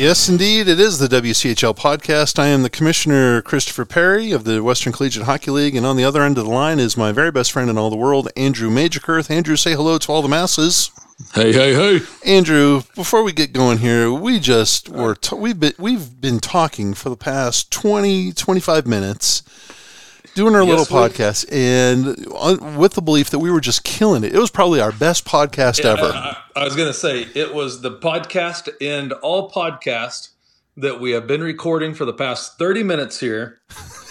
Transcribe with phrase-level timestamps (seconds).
[0.00, 2.38] Yes, indeed, it is the WCHL podcast.
[2.38, 6.04] I am the Commissioner Christopher Perry of the Western Collegiate Hockey League, and on the
[6.04, 8.70] other end of the line is my very best friend in all the world, Andrew
[8.70, 9.30] Majorkirth.
[9.30, 10.90] Andrew, say hello to all the masses.
[11.34, 12.00] Hey, hey, hey.
[12.24, 16.94] Andrew, before we get going here, we just were t- we've been we've been talking
[16.94, 19.42] for the past 20 25 minutes
[20.34, 24.24] doing our Yes, little podcast and uh, with the belief that we were just killing
[24.24, 24.34] it.
[24.34, 26.12] It was probably our best podcast ever.
[26.14, 30.30] I, I was going to say it was the podcast and all podcast
[30.76, 33.60] that we have been recording for the past 30 minutes here.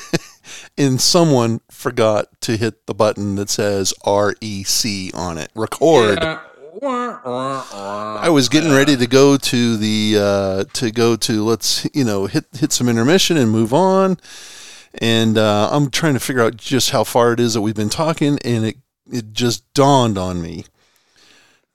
[0.78, 5.52] and someone forgot to hit the button that says REC on it.
[5.56, 6.20] Record.
[6.22, 6.40] Yeah.
[6.82, 12.26] I was getting ready to go to the uh, to go to let's you know
[12.26, 14.18] hit hit some intermission and move on,
[14.96, 17.90] and uh, I'm trying to figure out just how far it is that we've been
[17.90, 18.78] talking, and it
[19.12, 20.66] it just dawned on me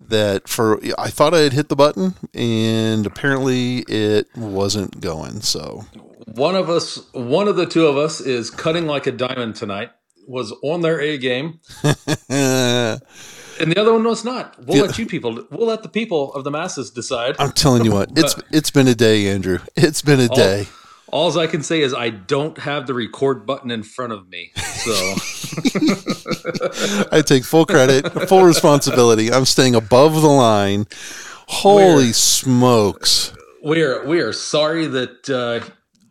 [0.01, 5.41] that for I thought I had hit the button, and apparently it wasn't going.
[5.41, 5.87] So
[6.27, 9.91] One of us, one of the two of us is cutting like a diamond tonight,
[10.27, 11.61] was on their A game,
[12.29, 13.01] and
[13.73, 14.57] the other one was not.
[14.65, 14.83] We'll Yeah.
[14.85, 17.37] let you people, we'll let the people of the masses decide.
[17.39, 19.59] I'm telling you what, it's it's been a day, Andrew.
[19.77, 20.67] It's been a day.
[21.15, 24.51] All I can say is I don't have the record button in front of me.
[24.57, 24.93] So
[27.13, 29.33] I take full credit, full responsibility.
[29.33, 30.89] I'm staying above the line.
[31.47, 32.13] Holy Where?
[32.13, 33.33] smokes.
[33.63, 35.65] we are we are sorry that uh,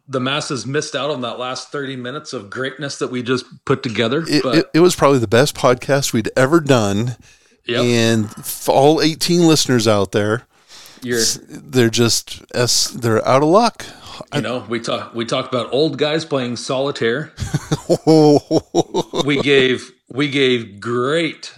[0.07, 3.83] the masses missed out on that last 30 minutes of greatness that we just put
[3.83, 4.23] together.
[4.25, 7.17] It, but it, it was probably the best podcast we'd ever done.
[7.65, 8.33] yep, And
[8.69, 10.47] all 18 listeners out there,
[11.01, 13.85] you're they're just s they're out of luck.
[14.33, 17.31] You know we talk we talked about old guys playing solitaire.
[19.25, 21.53] We gave we gave great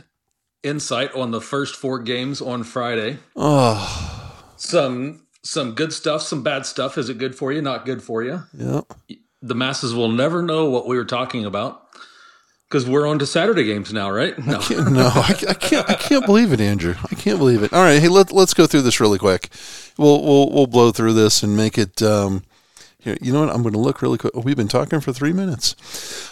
[0.64, 3.18] insight on the first four games on Friday.
[3.36, 6.98] oh, Some some good stuff, some bad stuff.
[6.98, 7.62] Is it good for you?
[7.62, 8.44] Not good for you?
[8.54, 8.82] yeah.
[9.42, 11.85] The masses will never know what we were talking about
[12.70, 14.38] because we're on to Saturday games now, right?
[14.40, 14.60] No.
[14.70, 15.90] No, I, I can't.
[15.90, 16.96] I can't believe it, Andrew.
[17.12, 17.74] I can't believe it.
[17.74, 19.50] All right, hey, let, let's go through this really quick.
[19.98, 22.02] We'll we'll we'll blow through this and make it.
[22.02, 22.44] Um,
[23.00, 23.54] here, you know what?
[23.54, 24.34] I'm going to look really quick.
[24.36, 25.76] Oh, we've been talking for three minutes.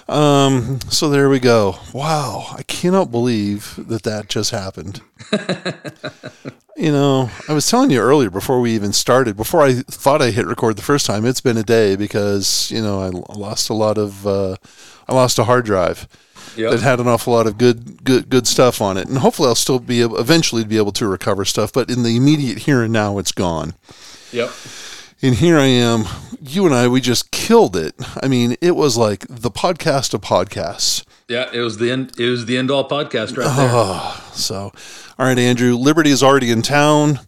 [0.10, 1.76] Um, so there we go.
[1.94, 5.02] Wow, I cannot believe that that just happened.
[6.76, 10.32] you know, I was telling you earlier before we even started, before I thought I
[10.32, 11.26] hit record the first time.
[11.26, 14.26] It's been a day because you know I lost a lot of.
[14.26, 14.56] Uh,
[15.08, 16.08] I lost a hard drive
[16.56, 16.72] Yep.
[16.72, 19.56] that had an awful lot of good good good stuff on it and hopefully I'll
[19.56, 22.94] still be able eventually be able to recover stuff but in the immediate here and
[22.94, 23.74] now it's gone
[24.32, 24.52] Yep.
[25.22, 26.06] and here I am
[26.42, 30.22] you and I we just killed it I mean it was like the podcast of
[30.22, 32.12] podcasts Yeah, it was the end.
[32.20, 33.70] It was the end all podcast right there.
[33.72, 34.72] oh, so
[35.18, 37.20] all right Andrew Liberty is already in town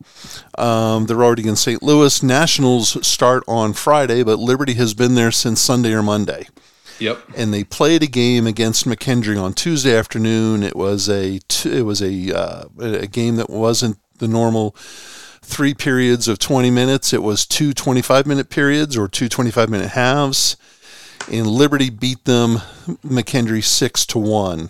[0.57, 1.81] um, they're already in St.
[1.83, 6.47] Louis Nationals start on Friday but Liberty has been there since Sunday or Monday
[7.00, 7.19] Yep.
[7.35, 10.63] and they played a game against McKendree on Tuesday afternoon.
[10.63, 14.72] It was a it was a uh, a game that wasn't the normal
[15.41, 17.13] three periods of 20 minutes.
[17.13, 20.57] It was two 25 minute periods or two 25 minute halves.
[21.31, 22.57] And Liberty beat them
[23.03, 24.69] McKendree six to one.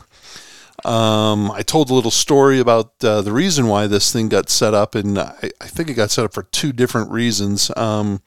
[0.85, 4.73] Um, I told a little story about uh, the reason why this thing got set
[4.73, 7.71] up, and I, I think it got set up for two different reasons.
[7.75, 8.21] Um,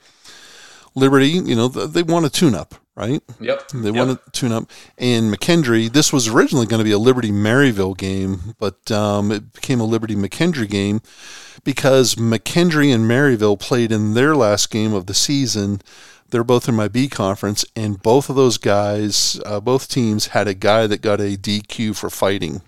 [0.96, 3.22] Liberty, you know, they want a tune up, right?
[3.40, 3.68] Yep.
[3.68, 3.94] They yep.
[3.94, 4.68] want to tune up.
[4.98, 9.52] And McKendree, this was originally going to be a Liberty Maryville game, but um, it
[9.52, 11.00] became a Liberty McKendree game
[11.62, 15.80] because McKendree and Maryville played in their last game of the season.
[16.30, 20.48] They're both in my B conference, and both of those guys, uh, both teams had
[20.48, 22.62] a guy that got a DQ for fighting.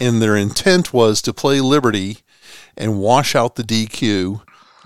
[0.00, 2.18] And their intent was to play Liberty
[2.76, 4.42] and wash out the DQ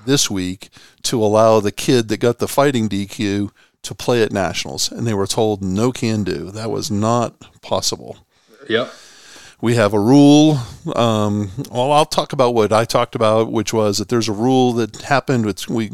[0.06, 0.70] this week
[1.02, 3.50] to allow the kid that got the fighting DQ
[3.82, 6.50] to play at nationals, and they were told no can do.
[6.50, 8.18] That was not possible.
[8.68, 8.92] Yep.
[9.60, 10.58] We have a rule.
[10.96, 14.72] Um, well, I'll talk about what I talked about, which was that there's a rule
[14.74, 15.46] that happened.
[15.46, 15.90] It's, we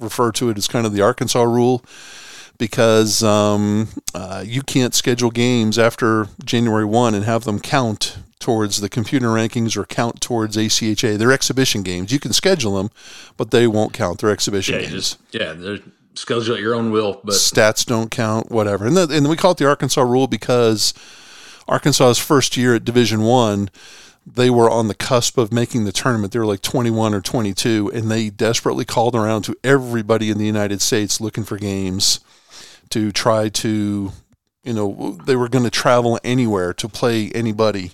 [0.00, 1.84] refer to it as kind of the Arkansas rule
[2.58, 8.80] because um, uh, you can't schedule games after January 1 and have them count towards
[8.80, 11.18] the computer rankings or count towards ACHA.
[11.18, 12.12] They're exhibition games.
[12.12, 12.90] You can schedule them,
[13.36, 14.20] but they won't count.
[14.20, 14.92] They're exhibition Yeah, games.
[14.92, 15.80] just yeah, they're
[16.18, 18.86] schedule at your own will, but Stats don't count, whatever.
[18.86, 20.94] And, the, and we call it the Arkansas rule because
[21.68, 23.70] Arkansas's first year at Division One,
[24.26, 26.32] they were on the cusp of making the tournament.
[26.32, 30.46] They were like 21 or 22, and they desperately called around to everybody in the
[30.46, 32.20] United States looking for games
[32.90, 34.12] to try to,
[34.64, 37.92] you know, they were going to travel anywhere to play anybody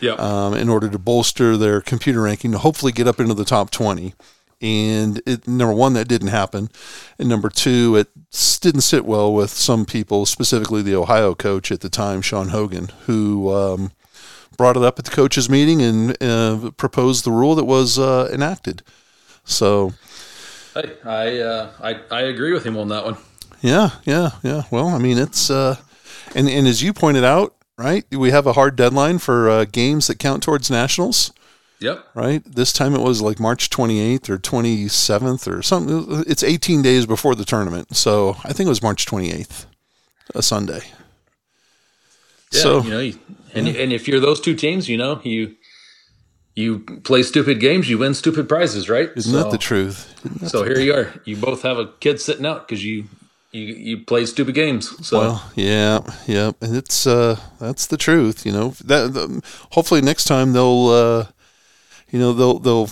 [0.00, 3.44] yeah, um, in order to bolster their computer ranking to hopefully get up into the
[3.44, 4.14] top 20.
[4.60, 6.68] And it, number one, that didn't happen.
[7.18, 8.08] And number two, it
[8.60, 12.88] didn't sit well with some people, specifically the Ohio coach at the time, Sean Hogan,
[13.06, 13.92] who um,
[14.56, 18.28] brought it up at the coaches' meeting and uh, proposed the rule that was uh,
[18.32, 18.82] enacted.
[19.44, 19.92] So,
[20.74, 23.16] hey, I uh, I I agree with him on that one.
[23.60, 24.62] yeah, yeah, yeah.
[24.70, 25.76] Well, I mean, it's, uh,
[26.34, 30.08] and, and as you pointed out, right, we have a hard deadline for uh, games
[30.08, 31.32] that count towards nationals.
[31.80, 32.06] Yep.
[32.14, 32.42] right?
[32.44, 36.24] This time it was like March 28th or 27th or something.
[36.26, 37.96] It's 18 days before the tournament.
[37.96, 39.66] So I think it was March 28th,
[40.34, 40.80] a Sunday.
[42.50, 43.18] Yeah, so, you know, you,
[43.54, 45.54] and and if you're those two teams, you know, you
[46.54, 49.10] you play stupid games, you win stupid prizes, right?
[49.14, 50.12] isn't that the truth?
[50.48, 51.12] So here you are.
[51.24, 53.04] You both have a kid sitting out because you
[53.52, 55.06] you you play stupid games.
[55.06, 58.44] So Well, yeah, yeah, and it's uh, that's the truth.
[58.44, 59.14] You know that.
[59.14, 61.26] The, hopefully next time they'll, uh,
[62.10, 62.88] you know, they'll they'll.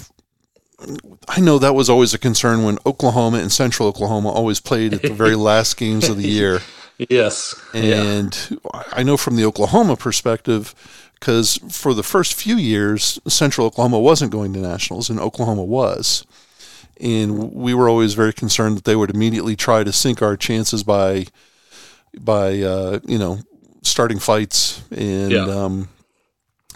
[1.28, 5.02] I know that was always a concern when Oklahoma and Central Oklahoma always played at
[5.02, 6.60] the very last games of the year.
[6.98, 8.58] yes, yeah, And
[8.92, 10.74] I know from the Oklahoma perspective,
[11.18, 16.26] because for the first few years, Central Oklahoma wasn't going to nationals, and Oklahoma was.
[17.00, 20.82] And we were always very concerned that they would immediately try to sink our chances
[20.82, 21.26] by,
[22.18, 23.38] by uh, you know,
[23.82, 24.82] starting fights.
[24.90, 25.44] And Yeah.
[25.44, 25.88] um,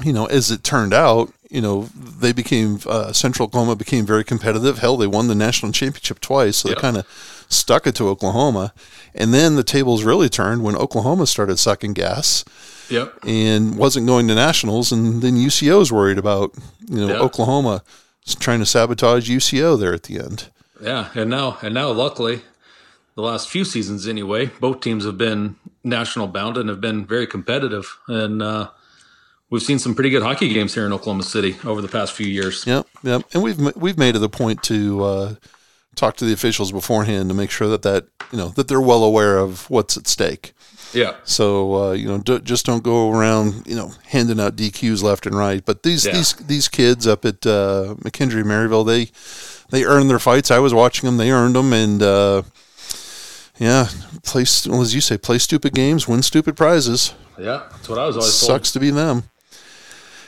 [0.03, 4.25] you know, as it turned out, you know, they became uh, Central Oklahoma became very
[4.25, 4.79] competitive.
[4.79, 6.75] Hell, they won the national championship twice, so Yeah.
[6.77, 7.07] they kind of
[7.49, 8.73] stuck it to Oklahoma.
[9.15, 12.45] And then the tables really turned when Oklahoma started sucking gas
[12.89, 16.55] yep, and wasn't going to nationals, and then UCO was worried about
[16.89, 17.19] you know Yeah.
[17.21, 17.83] Oklahoma
[18.39, 20.49] trying to sabotage UCO there at the end.
[20.81, 21.09] yeah.
[21.15, 22.43] And now and now, luckily,
[23.17, 27.27] the last few seasons anyway, both teams have been national bound and have been very
[27.27, 27.99] competitive.
[28.07, 28.69] And uh,
[29.51, 32.27] we've seen some pretty good hockey games here in Oklahoma City over the past few
[32.27, 32.67] years.
[32.67, 33.23] Yep, yep.
[33.35, 35.35] And we've we've made it a point to uh,
[35.97, 39.05] talk to the officials beforehand to make sure that that you know that they're well
[39.05, 40.53] aware of what's at stake.
[40.93, 45.05] Yeah, So uh, you know, d- just don't go around you know handing out DQs
[45.05, 45.65] left and right.
[45.65, 46.13] But these Yeah.
[46.15, 49.11] these these kids up at uh, McKendree Maryville, they
[49.71, 50.51] they earned their fights.
[50.51, 52.43] I was watching them; they earned them, and uh,
[53.59, 53.87] yeah,
[54.25, 57.15] play well, as you say, play stupid games, win stupid prizes.
[57.39, 57.69] yeah.
[57.71, 58.49] That's what I was always told.
[58.51, 59.30] Sucks to be them.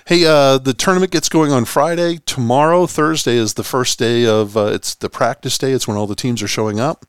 [0.04, 2.18] Hey, uh, the tournament gets going on Friday.
[2.26, 5.70] Tomorrow, Thursday, is the first day of uh, it's the practice day.
[5.70, 7.06] It's when all the teams are showing up.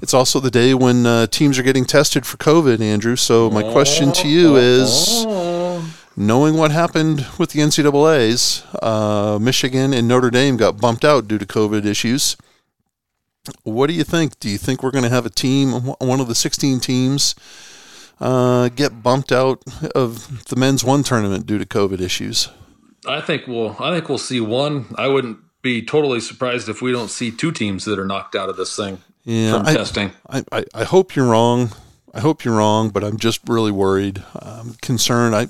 [0.00, 3.14] It's also the day when uh, teams are getting tested for COVID, Andrew.
[3.14, 5.24] So my question to you is,
[6.16, 11.38] knowing what happened with the NCAA's, uh, Michigan and Notre Dame got bumped out due
[11.38, 12.36] to COVID issues.
[13.62, 14.40] What do you think?
[14.40, 17.36] Do you think we're going to have a team, one of the 16 teams,
[18.22, 19.62] uh, get bumped out
[19.94, 22.48] of the men's one tournament due to COVID issues?
[23.06, 24.86] I think we'll I think we'll see one.
[24.96, 28.48] I wouldn't be totally surprised if we don't see two teams that are knocked out
[28.48, 30.12] of this thing Yeah, from I, testing.
[30.28, 31.72] I, I, I hope you're wrong.
[32.14, 34.22] I hope you're wrong, but I'm just really worried.
[34.36, 35.34] I'm concerned.
[35.34, 35.42] I,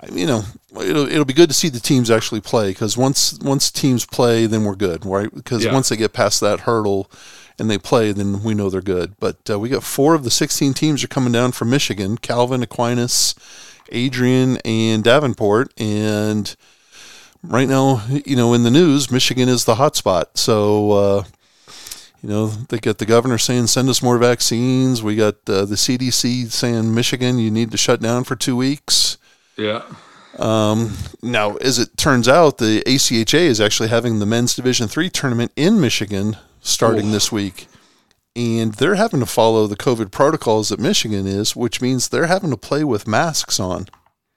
[0.00, 0.42] I you know,
[0.80, 4.46] it'll, it'll be good to see the teams actually play because once once teams play,
[4.46, 5.32] then we're good, right?
[5.34, 5.72] Because Yeah.
[5.72, 7.10] once they get past that hurdle
[7.58, 9.14] and they play, then we know they're good.
[9.18, 12.62] But uh, we got four of the 16 teams are coming down from Michigan: Calvin,
[12.62, 13.34] Aquinas,
[13.90, 16.54] Adrian, and Davenport, and
[17.42, 20.36] right now, you know, in the news, Michigan is the hot spot.
[20.38, 21.24] So, uh,
[22.22, 25.02] you know, they got the governor saying, send us more vaccines.
[25.02, 29.18] We got uh, the CDC saying, Michigan, you need to shut down for two weeks.
[29.56, 29.82] Yeah.
[31.22, 35.52] Now, as it turns out, the ACHA is actually having the men's Division three tournament
[35.54, 37.12] in Michigan starting Oof.
[37.12, 37.68] this week.
[38.36, 42.50] And they're having to follow the COVID protocols that Michigan is, which means they're having
[42.50, 43.86] to play with masks on.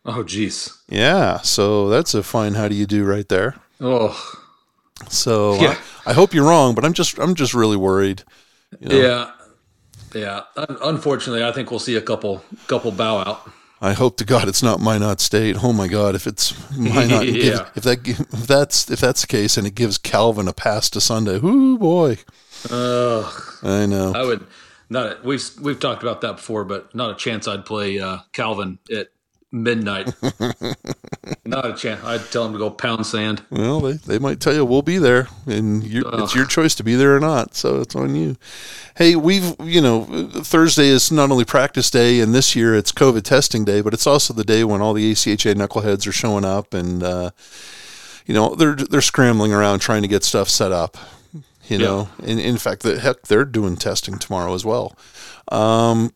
[0.05, 0.77] Oh, geez.
[0.87, 3.55] Yeah, so that's a fine how do you do right there.
[3.81, 4.15] Oh,
[5.09, 5.77] So Yeah.
[6.05, 8.23] I, I hope you're wrong, but I'm just I'm just really worried.
[8.79, 8.95] you know.
[8.95, 9.31] yeah.
[10.13, 10.41] Yeah.
[10.55, 13.51] Unfortunately, I think we'll see a couple couple bow out.
[13.79, 15.63] I hope to God it's not Minot State.
[15.63, 17.67] Oh my God, if it's Minot, Yeah.
[17.75, 20.89] if, if that if that's if that's the case, and it gives Calvin a pass
[20.91, 22.17] to Sunday, whoo boy,
[22.71, 23.43] Ugh.
[23.63, 24.13] I know.
[24.15, 24.45] I would
[24.89, 25.23] not.
[25.23, 27.47] We've we've talked about that before, but not a chance.
[27.47, 29.09] I'd play uh, Calvin at
[29.51, 30.13] midnight.
[31.45, 32.03] Not a chance.
[32.03, 33.43] I'd tell them to go pound sand.
[33.49, 36.83] Well, they, they might tell you we'll be there, and you, it's your choice to
[36.83, 37.55] be there or not.
[37.55, 38.35] So it's on you.
[38.95, 43.23] Hey, we've you know Thursday is not only practice day, and this year it's COVID
[43.23, 46.73] testing day, but it's also the day when all the ACHA knuckleheads are showing up,
[46.73, 47.31] and uh,
[48.25, 50.97] you know they're they're scrambling around trying to get stuff set up.
[51.67, 52.29] You know, yeah.
[52.29, 54.95] and in fact, the heck, they're doing testing tomorrow as well.
[55.51, 56.13] Um,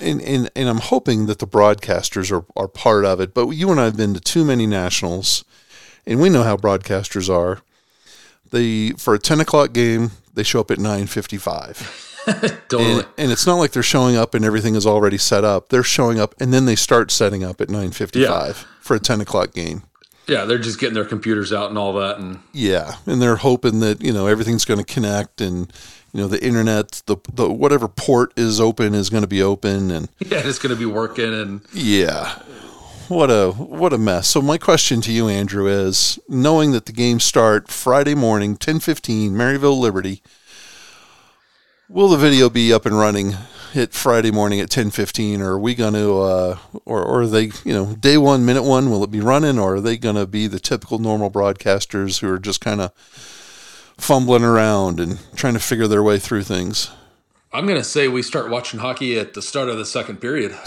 [0.00, 3.34] and, and, and I'm hoping that the broadcasters are, are part of it.
[3.34, 5.44] But you and I have been to too many nationals,
[6.06, 7.60] and we know how broadcasters are.
[8.50, 12.12] They for a 10 o'clock game, they show up at 9:55.
[12.68, 12.92] totally.
[12.92, 15.68] And, and, it's not like they're showing up and everything is already set up.
[15.68, 18.52] They're showing up and then they start setting up at 9:55 yeah.
[18.80, 19.82] for a 10 o'clock game.
[20.26, 23.80] Yeah, they're just getting their computers out and all that, and yeah, and they're hoping
[23.80, 25.70] that you know everything's going to connect and
[26.14, 29.90] you know the internet the the whatever port is open is going to be open
[29.90, 32.38] and yeah it's going to be working and yeah.
[33.08, 34.28] What a what a mess.
[34.28, 39.32] So my question to you andrew is knowing that the games start friday morning 10:15
[39.32, 40.22] maryville liberty
[41.90, 43.34] will the video be up and running
[43.74, 47.50] at friday morning at 10:15 or are we going to uh, or or are they
[47.64, 49.58] you know day 1 minute 1 will it be running?
[49.58, 52.92] Or are they going to be the typical normal broadcasters who are just kind of
[53.98, 56.90] fumbling around and trying to figure their way through things.
[57.52, 60.50] I'm going to say we start watching hockey at the start of the second period.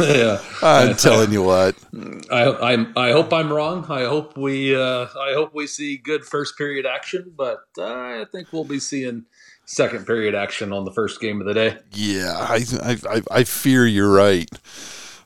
[0.00, 1.74] yeah, I'm telling you what.
[2.30, 3.84] I, I I hope I'm wrong.
[3.88, 8.24] I hope we uh, I hope we see good first period action, but uh, I
[8.30, 9.24] think we'll be seeing
[9.64, 11.78] second period action on the first game of the day.
[11.90, 14.48] Yeah, I I I fear you're right.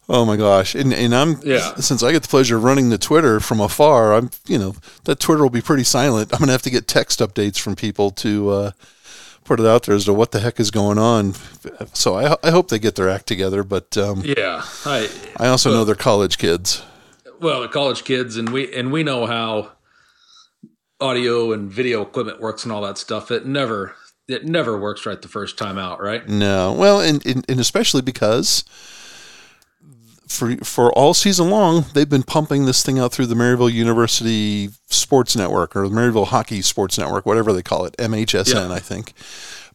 [0.09, 0.75] Oh my gosh!
[0.75, 1.75] And and I'm yeah.
[1.77, 5.19] Since I get the pleasure of running the Twitter from afar, I'm you know that
[5.19, 6.33] Twitter will be pretty silent.
[6.33, 8.71] I'm gonna have to get text updates from people to uh,
[9.43, 11.35] put it out there as to what the heck is going on.
[11.93, 13.65] So I I hope they get their act together.
[13.65, 16.85] But um, yeah, I I also well, know they're college kids.
[17.41, 19.73] Well, they're college kids, and we and we know how
[21.01, 23.33] audio and video equipment works and all that stuff.
[23.33, 23.97] It never
[24.29, 26.29] it never works right the first time out, right?
[26.29, 26.73] No.
[26.73, 28.65] Well, and and, and especially because
[30.27, 34.71] for for all season long, they've been pumping this thing out through the Maryville University
[34.87, 38.75] Sports Network or the Maryville Hockey Sports Network, whatever they call it, MHSN, yeah.
[38.75, 39.13] I think.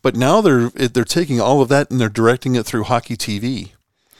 [0.02, 3.72] But now they're they're taking all of that and they're directing it through Hockey TV.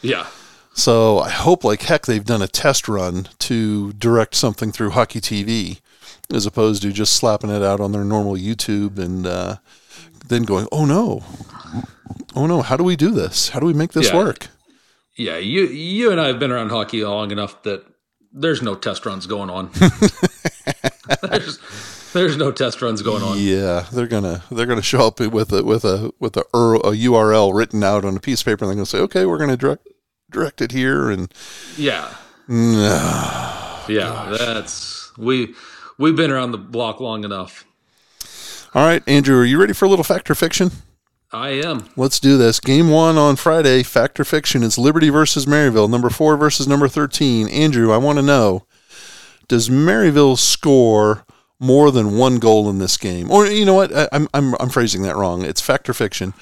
[0.02, 0.28] Yeah.
[0.74, 5.20] So I hope like heck they've done a test run to direct something through Hockey
[5.20, 5.82] TV,
[6.34, 9.58] as opposed to just slapping it out on their normal YouTube and uh,
[10.28, 11.24] then going, oh no,
[12.36, 13.50] oh no, how do we do this?
[13.50, 14.18] How do we make this yeah.
[14.18, 14.48] work?
[15.16, 17.86] Yeah, you you and I have been around hockey long enough that
[18.32, 19.70] there's no test runs going on.
[21.22, 21.60] there's,
[22.14, 23.38] there's no test runs going on.
[23.40, 27.54] Yeah, they're gonna they're gonna show up with a with a with a, a URL
[27.54, 29.88] written out on a piece of paper, and they're gonna say, "Okay, we're gonna direct
[30.30, 31.34] direct it here." And
[31.78, 32.16] yeah,
[32.48, 34.38] yeah, gosh.
[34.38, 35.54] that's we
[35.98, 37.66] we've been around the block long enough.
[38.74, 40.72] All right, Andrew, are you ready for a little fact or fiction?
[41.34, 41.88] I am.
[41.96, 42.60] Let's do this.
[42.60, 44.64] Game one on Friday, Fact or Fiction.
[44.64, 47.48] It's Liberty versus Maryville, number four versus number 13.
[47.48, 48.66] Andrew, I want to know
[49.48, 51.26] does Maryville score
[51.60, 53.30] more than one goal in this game?
[53.30, 53.96] Or, you know what?
[53.96, 55.44] I, am I'm, I'm phrasing that wrong.
[55.44, 56.34] It's Fact or Fiction.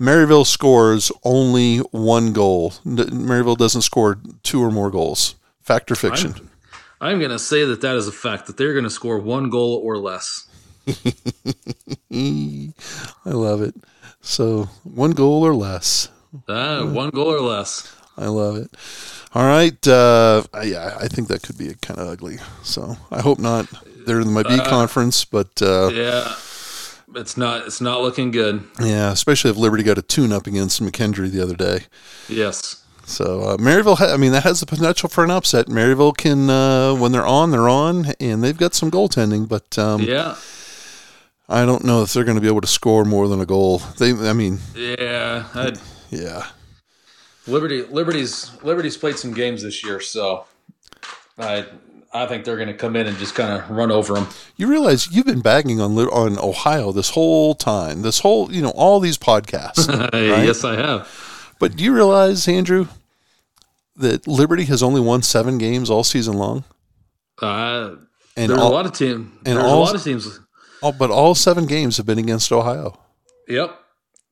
[0.00, 2.72] Maryville scores only one goal.
[2.84, 5.36] Maryville doesn't score two or more goals.
[5.60, 6.34] Fact or fiction?
[7.00, 9.18] I'm, I'm going to say that that is a fact, that they're going to score
[9.18, 10.48] one goal or less.
[12.12, 12.72] I
[13.30, 13.76] love it.
[14.22, 16.08] So one goal or less.
[16.48, 17.94] Uh, one goal or less.
[18.16, 18.70] I love it.
[19.34, 19.86] All right.
[19.86, 22.38] Uh, yeah, I think that could be kind of ugly.
[22.62, 23.66] So I hope not.
[24.06, 26.34] They're in my B uh, conference, but uh, yeah,
[27.14, 27.66] it's not.
[27.66, 28.64] It's not looking good.
[28.80, 31.86] Yeah, especially if Liberty got a tune up against McKendree the other day.
[32.28, 32.84] Yes.
[33.04, 35.66] So uh, Maryville, ha- I mean, that has the potential for an upset.
[35.66, 39.48] Maryville can, uh, when they're on, they're on, and they've got some goaltending.
[39.48, 40.36] But um, yeah,
[41.48, 43.78] I don't know if they're going to be able to score more than a goal.
[43.98, 45.78] They, I mean, yeah, I'd,
[46.10, 46.46] yeah.
[47.46, 50.46] Liberty, Liberty's, Liberty's played some games this year, so
[51.36, 51.66] I,
[52.14, 54.28] I think they're going to come in and just kind of run over them.
[54.56, 58.70] You realize you've been bagging on on Ohio this whole time, this whole, you know,
[58.70, 59.88] all these podcasts.
[60.12, 60.44] right?
[60.44, 61.08] Yes, I have.
[61.58, 62.86] But do you realize, Andrew,
[63.96, 66.64] that Liberty has only won seven games all season long?
[67.40, 67.96] Uh,
[68.36, 69.30] and there's all, a lot of teams.
[69.42, 70.38] There's all, a lot of teams
[70.82, 72.98] Oh, but all seven games have been against Ohio.
[73.48, 73.78] Yep,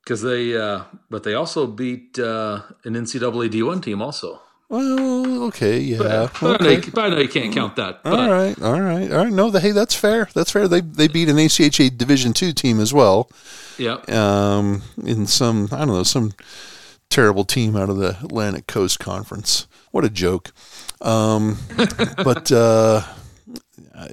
[0.03, 4.41] because they, uh, but they also beat uh, an NCAA D1 team also.
[4.71, 5.99] Well, okay, yeah.
[5.99, 6.65] But, but, okay.
[6.65, 8.01] I, know you, but I know you can't count that.
[8.05, 9.33] All right, all right, all right.
[9.33, 10.29] No, the, hey, that's fair.
[10.33, 10.69] That's fair.
[10.69, 13.29] They they beat an ACHA Division two team as well.
[13.79, 13.97] Yeah.
[14.07, 16.35] Um, in some I don't know some
[17.09, 19.67] terrible team out of the Atlantic Coast Conference.
[19.91, 20.53] What a joke.
[21.01, 21.59] Um,
[22.17, 23.03] but uh,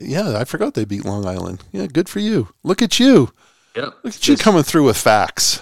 [0.02, 1.64] yeah, I forgot they beat Long Island.
[1.72, 2.50] Yeah, good for you.
[2.64, 3.32] Look at you.
[3.76, 3.94] Yep.
[4.04, 5.62] Look at you coming through with facts.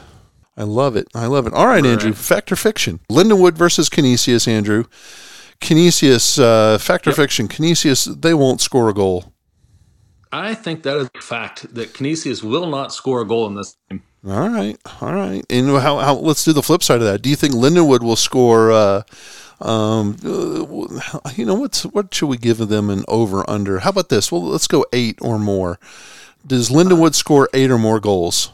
[0.58, 1.08] I love it.
[1.14, 1.54] I love it.
[1.54, 1.92] All right, Right.
[1.92, 2.14] Andrew.
[2.14, 3.00] Fact or fiction?
[3.12, 4.86] Lindenwood versus Canisius, Andrew.
[5.62, 7.18] Canisius, uh, fact or Yep.
[7.18, 7.48] fiction?
[7.48, 9.34] Canisius, they won't score a goal.
[10.32, 13.76] I think that is a fact that Canisius will not score a goal in this
[13.90, 14.02] game.
[14.28, 15.46] All right, all right.
[15.50, 16.16] And how, how?
[16.16, 17.22] Let's do the flip side of that.
[17.22, 18.72] Do you think Lindenwood will score?
[18.72, 19.04] Uh,
[19.62, 23.80] um, uh, you know what's what should we give them an over under?
[23.80, 24.32] How about this?
[24.32, 25.80] Well, let's go eight or more.
[26.46, 28.52] Does Lindenwood score eight or more goals?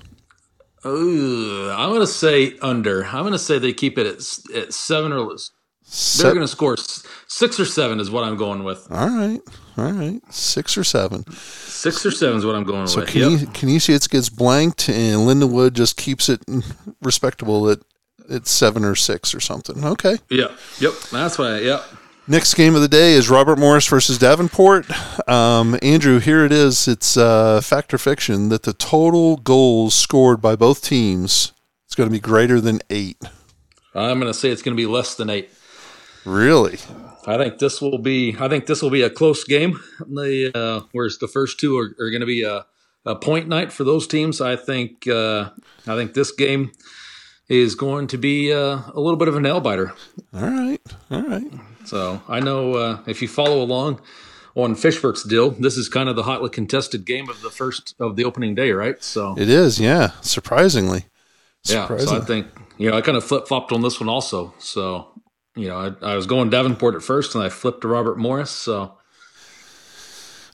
[0.86, 3.06] Ooh, I'm going to say under.
[3.06, 5.52] I'm going to say they keep it at, at seven or less.
[6.22, 6.78] They're going to score
[7.28, 8.88] six or seven is what I'm going with.
[8.90, 9.42] all right,
[9.78, 10.22] all right.
[10.34, 11.30] Six or seven.
[11.34, 13.10] Six or seven is what I'm going with So with.
[13.10, 13.54] Cane- Yep.
[13.54, 16.42] Canisius gets blanked, and Lindenwood just keeps it
[17.02, 17.80] respectable at
[18.32, 19.84] at seven or six or something.
[19.84, 20.18] Okay.
[20.30, 20.52] Yep.
[20.80, 20.94] Yep.
[21.12, 21.60] That's why.
[21.60, 21.84] Yep.
[22.28, 24.86] Next game of the day is Robert Morris versus Davenport.
[25.28, 26.88] Um, Andrew, here it is.
[26.88, 31.52] It's uh, fact or fiction that the total goals scored by both teams
[31.90, 33.18] is going to be greater than eight.
[33.94, 35.50] I'm going to say it's going to be less than eight.
[36.24, 36.78] Really?
[37.26, 38.36] I think this will be.
[38.40, 39.80] I think this will be a close game.
[40.00, 42.66] The uh, whereas the first two are, are going to be a,
[43.06, 44.40] a point night for those teams.
[44.42, 45.08] I think.
[45.08, 45.50] Uh,
[45.88, 46.72] I think this game
[47.52, 49.92] is going to be uh, a little bit of a nail biter.
[50.34, 50.80] All right.
[51.12, 51.52] All right.
[51.84, 54.00] So I know uh, if you follow along
[54.56, 58.16] on Fishburg's deal, this is kind of the hotly contested game of the first of
[58.16, 59.04] the opening day, right?
[59.04, 60.12] So It is, yeah.
[60.22, 61.06] Surprisingly.
[61.66, 64.54] yeah, so I think you know I kind of flip flopped on this one also.
[64.58, 65.10] So
[65.56, 68.50] you know I, I was going Davenport at first, and I flipped to Robert Morris.
[68.50, 68.94] So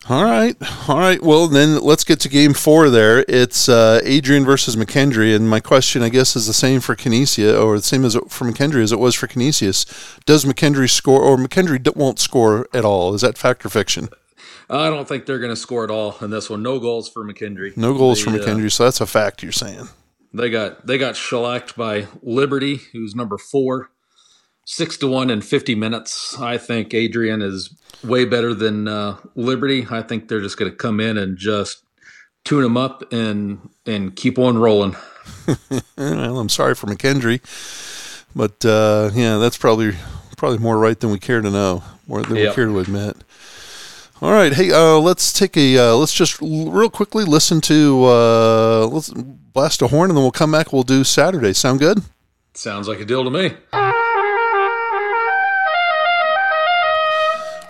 [0.10, 0.56] All right.
[0.88, 1.22] All right.
[1.22, 3.26] Well, then let's get to game four there.
[3.28, 5.36] It's uh, Adrian versus McKendree.
[5.36, 8.46] And my question, I guess, is the same for Kinesia, or the same as for
[8.46, 9.86] McKendree as it was for Canisius.
[10.26, 13.14] Does McKendree score, or McKendree d- won't score at all?
[13.16, 14.08] Is that fact or fiction?
[14.70, 16.64] I don't think they're going to score at all in this one.
[16.64, 17.76] No goals for McKendree.
[17.76, 19.90] No goals for They, uh, McKendree, so that's a fact you're saying.
[20.34, 23.90] They got they got shellacked by Liberty, who's number four,
[24.70, 26.38] six to one in fifty minutes.
[26.40, 29.88] I think Adrian is way better than uh, Liberty.
[29.90, 31.84] I think they're just going to come in and just
[32.44, 34.96] tune them up and and keep on rolling.
[35.98, 37.42] Well, I'm sorry for McKendree,
[38.36, 39.94] but uh, yeah, that's probably
[40.38, 43.18] probably more right than we care to know, more than we care to admit.
[44.22, 48.06] All right, hey, uh, let's take a uh, let's just l- real quickly listen to
[48.06, 50.72] uh, let's blast a horn, and then we'll come back.
[50.72, 51.54] We'll do Saturday.
[51.54, 52.04] Sound good?
[52.54, 53.52] Sounds like a deal to me.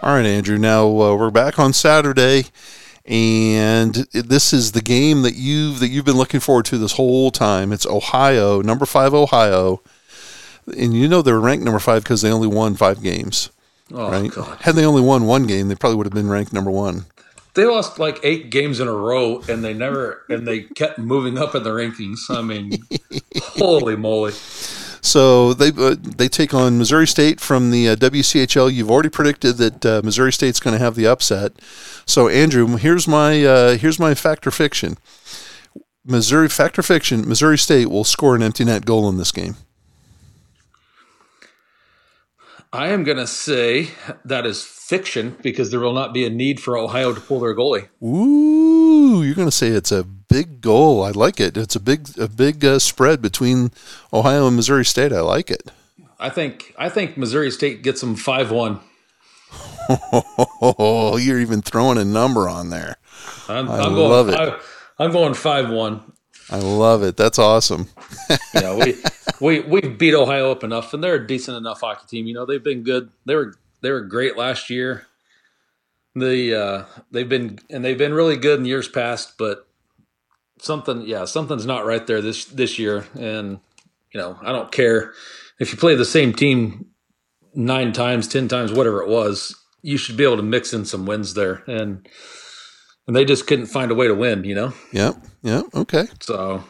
[0.07, 0.57] All right, Andrew.
[0.57, 2.45] Now uh, we're back on Saturday,
[3.05, 7.29] and this is the game that you've that you've been looking forward to this whole
[7.29, 7.73] time.
[7.73, 9.81] It's Ohio, number five, Ohio,
[10.65, 13.49] and you know they're ranked number five because they only won five games.
[13.91, 14.31] Oh Right?
[14.31, 17.03] God, Had they only won one game, they probably would have been ranked number one.
[17.55, 21.37] they lost like eight games in a row, and they never and they kept moving
[21.37, 22.19] up in the rankings.
[22.29, 22.71] I mean,
[23.57, 24.31] holy moly!
[25.07, 28.73] So they uh, they take on Missouri State from the uh, WCHL.
[28.73, 31.53] You've already predicted that uh, Missouri State's going to have the upset.
[32.05, 34.97] So Andrew, here's my uh, here's my fact or fiction.
[36.05, 37.27] Missouri factor fiction.
[37.27, 39.55] Missouri State will score an empty net goal in this game.
[42.73, 43.89] I am going to say
[44.25, 47.55] that is fiction because there will not be a need for Ohio to pull their
[47.55, 47.87] goalie.
[48.03, 51.03] Ooh, you're going to say it's a big goal.
[51.03, 51.55] I like it.
[51.55, 53.71] It's a big a big uh, spread between
[54.11, 55.13] Ohio and Missouri State.
[55.13, 55.71] I like it.
[56.19, 58.79] I think I think Missouri State gets them five one.
[60.61, 62.97] Oh, you're even throwing a number on there.
[63.47, 64.33] I'm, I I'm going it.
[64.33, 66.11] five, I'm going five one.
[66.49, 67.17] I love it.
[67.17, 67.89] That's awesome.
[68.53, 68.95] yeah, we
[69.41, 72.27] we we beat Ohio up enough, and they're a decent enough hockey team.
[72.27, 73.09] You know, they've been good.
[73.25, 75.07] They were they were great last year.
[76.15, 79.67] They uh, they've been and they've been really good in years past, but
[80.59, 83.05] something yeah something's not right there this this year.
[83.19, 83.59] And
[84.13, 85.13] you know, I don't care
[85.59, 86.87] if you play the same team
[87.53, 89.55] nine times, ten times, whatever it was.
[89.83, 92.07] You should be able to mix in some wins there, and
[93.07, 94.43] and they just couldn't find a way to win.
[94.43, 95.15] You know, Yep.
[95.43, 95.65] Yep.
[95.75, 96.05] Okay.
[96.19, 96.63] so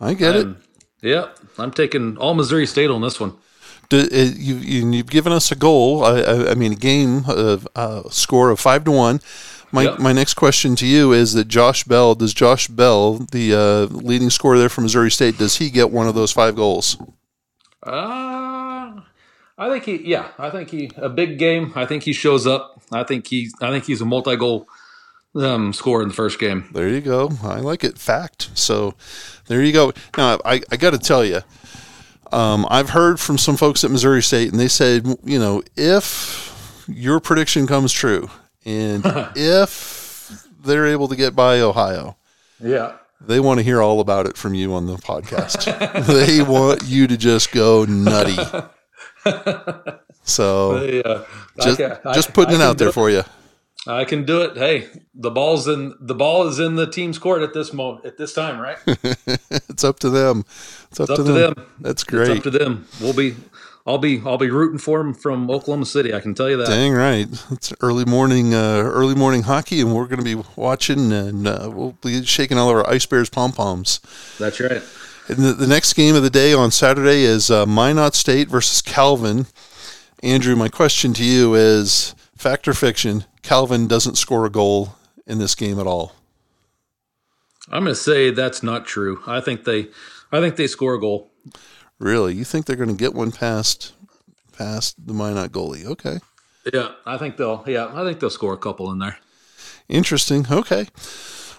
[0.00, 0.46] I get it.
[0.46, 0.56] I'm-
[1.02, 3.32] yeah, I'm taking all Missouri State on this one.
[3.88, 4.04] Do, uh,
[4.36, 6.04] you, you, you've given us a goal.
[6.04, 9.20] I, I, I mean, a game of uh, score of five to one.
[9.72, 9.98] My Yep.
[9.98, 14.30] my next question to you is that Josh Bell does Josh Bell, the uh, leading
[14.30, 16.96] scorer there from Missouri State, does he get one of those five goals?
[17.82, 19.00] Uh,
[19.58, 21.72] I think he, yeah, I think he a big game.
[21.74, 22.80] I think he shows up.
[22.92, 24.68] I think he, I think he's a multi-goal
[25.34, 26.68] um, scorer in the first game.
[26.72, 27.30] There you go.
[27.42, 27.98] I like it.
[27.98, 28.50] Fact.
[28.54, 28.94] So
[29.46, 29.92] there you go.
[30.16, 31.40] Now I, I got to tell you,
[32.32, 36.84] Um, I've heard from some folks at Missouri State, and they said, you know, if
[36.88, 38.30] your prediction comes true,
[38.64, 39.02] and
[39.36, 42.16] if they're able to get by Ohio,
[42.60, 42.92] Yeah.
[43.20, 45.66] they want to hear all about it from you on the podcast.
[46.06, 48.36] they want you to just go nutty.
[50.24, 51.24] So Yeah.
[51.60, 53.24] just, I just putting I it out there for you.
[53.86, 54.56] I can do it.
[54.56, 58.16] Hey, the ball's in the ball is in the team's court at this moment at
[58.16, 58.78] this time, right?
[58.86, 60.44] It's It's up to them.
[60.90, 61.54] It's up, up to, to them.
[61.54, 61.66] them.
[61.80, 62.30] That's great.
[62.30, 62.86] It's up to them.
[63.00, 63.34] We'll be
[63.84, 66.14] I'll be I'll be rooting for them from Oklahoma City.
[66.14, 66.68] I can tell you that.
[66.68, 67.26] Dang right.
[67.50, 71.68] It's early morning, uh, early morning hockey, and we're going to be watching, and uh,
[71.72, 73.98] we'll be shaking all of our Ice Bears pom poms.
[74.38, 74.82] That's right.
[75.28, 78.80] And the, the next game of the day on Saturday is uh, Minot State versus
[78.82, 79.46] Calvin.
[80.22, 83.24] Andrew, my question to you is: fact or fiction?
[83.42, 84.94] Calvin doesn't score a goal
[85.26, 86.14] in this game at all.
[87.68, 89.22] I'm going to say that's not true.
[89.26, 89.88] I think they
[90.30, 91.30] I think they score a goal.
[91.98, 92.34] Really?
[92.34, 93.92] You think they're going to get one past
[94.56, 95.84] past the Minot goalie?
[95.84, 96.18] Okay.
[96.72, 99.18] Yeah, I think they'll yeah, I think they'll score a couple in there.
[99.88, 100.46] Interesting.
[100.50, 100.86] Okay.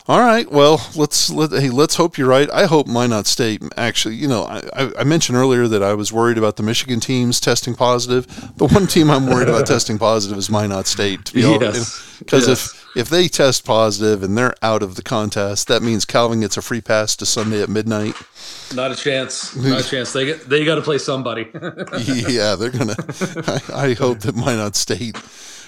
[0.05, 0.51] All right.
[0.51, 2.49] Well, let's let hey, let's hope you're right.
[2.51, 4.15] I hope Minot State actually.
[4.15, 7.39] You know, I, I- I mentioned earlier that I was worried about the Michigan teams
[7.39, 8.25] testing positive.
[8.57, 11.23] The one team I'm worried about testing positive is Minot State.
[11.25, 12.17] To be Yes.
[12.19, 12.65] because Yes.
[12.75, 16.57] if if they test positive and they're out of the contest, that means Calvin gets
[16.57, 18.13] a free pass to Sunday at midnight.
[18.75, 19.55] Not a chance.
[19.55, 20.11] Not a chance.
[20.11, 21.47] They get they got to play somebody.
[22.03, 22.95] yeah, they're gonna.
[23.73, 25.15] I, I hope that Minot State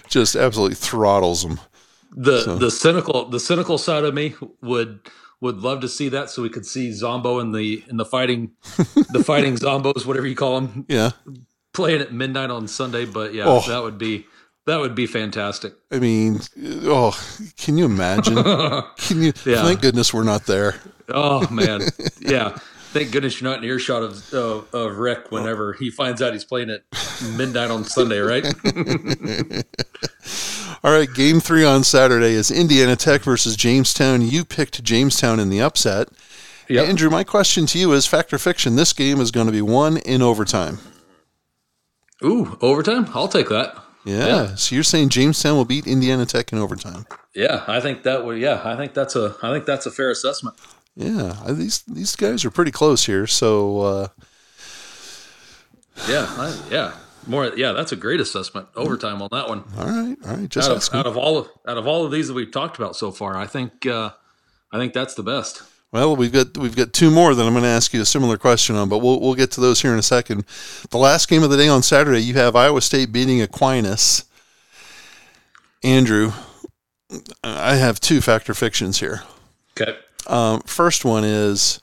[0.09, 1.61] just absolutely throttles them.
[2.15, 4.99] The the cynical the cynical side of me would
[5.41, 8.51] would love to see that so we could see Zombo and the in the fighting
[9.11, 11.11] the fighting Zombos whatever you call them Yeah.
[11.73, 13.59] playing at midnight on Sunday but yeah Oh.
[13.67, 14.25] that would be
[14.65, 16.39] that would be fantastic I mean,
[16.85, 17.15] oh,
[17.55, 18.33] can you imagine?
[18.97, 19.31] Can you?
[19.45, 19.61] Yeah.
[19.63, 20.75] Thank goodness we're not there.
[21.09, 21.81] oh man
[22.21, 22.57] yeah
[22.93, 26.45] thank goodness you're not in earshot of of, of Rick whenever he finds out he's
[26.45, 26.81] playing at
[27.37, 28.45] midnight on Sunday right
[30.85, 34.21] All right, game three on Saturday is Indiana Tech versus Jamestown.
[34.21, 36.09] You picked Jamestown in the upset.
[36.69, 36.87] Yep.
[36.87, 38.75] Andrew, my question to you is fact or fiction?
[38.75, 40.77] This game is going to be won in overtime.
[42.23, 44.27] ooh overtime I'll take that Yeah.
[44.27, 44.55] Yeah.
[44.55, 47.07] So you're saying Jamestown will beat Indiana Tech in overtime?
[47.33, 50.11] yeah I think that would yeah I think that's a I think that's a fair
[50.11, 50.55] assessment
[50.95, 51.35] Yeah.
[51.49, 53.25] These these guys are pretty close here.
[53.25, 54.07] So uh,
[56.07, 56.91] Yeah, I, yeah,
[57.27, 57.51] more.
[57.55, 58.67] Yeah, that's a great assessment.
[58.75, 59.63] Overtime on that one.
[59.77, 60.49] all right, all right.
[60.49, 62.77] Just Out of, out of all of out of all of these that we've talked
[62.77, 64.11] about so far, I think uh,
[64.71, 65.63] I think that's the best.
[65.91, 68.37] Well, we've got we've got two more that I'm going to ask you a similar
[68.37, 70.45] question on, but we'll we'll get to those here in a second.
[70.89, 74.25] The last game of the day on Saturday, you have Iowa State beating Aquinas.
[75.83, 76.33] Andrew,
[77.43, 79.23] I have two factor fictions here.
[79.79, 79.97] Okay.
[80.27, 81.79] Um, first one is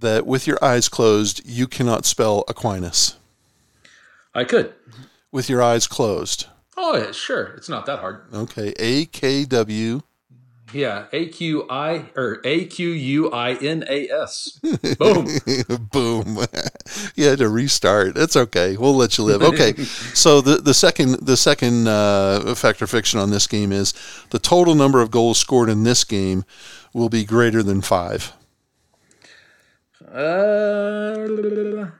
[0.00, 3.16] that with your eyes closed, you cannot spell Aquinas.
[4.34, 4.74] I could.
[5.32, 7.44] With your eyes closed, Oh yeah, sure.
[7.56, 8.22] It's not that hard.
[8.32, 10.00] okay, A K W.
[10.72, 14.60] Yeah, A Q I or A Q U I N A S.
[14.98, 15.26] Boom.
[15.92, 16.38] Boom.
[17.16, 18.16] you had to restart.
[18.16, 18.76] It's okay.
[18.76, 19.42] We'll let you live.
[19.42, 19.74] Okay.
[19.84, 23.92] so the, the second the second uh, factor fiction on this game is
[24.30, 26.44] the total number of goals scored in this game
[26.94, 28.32] will be greater than five.
[30.12, 31.12] Uh,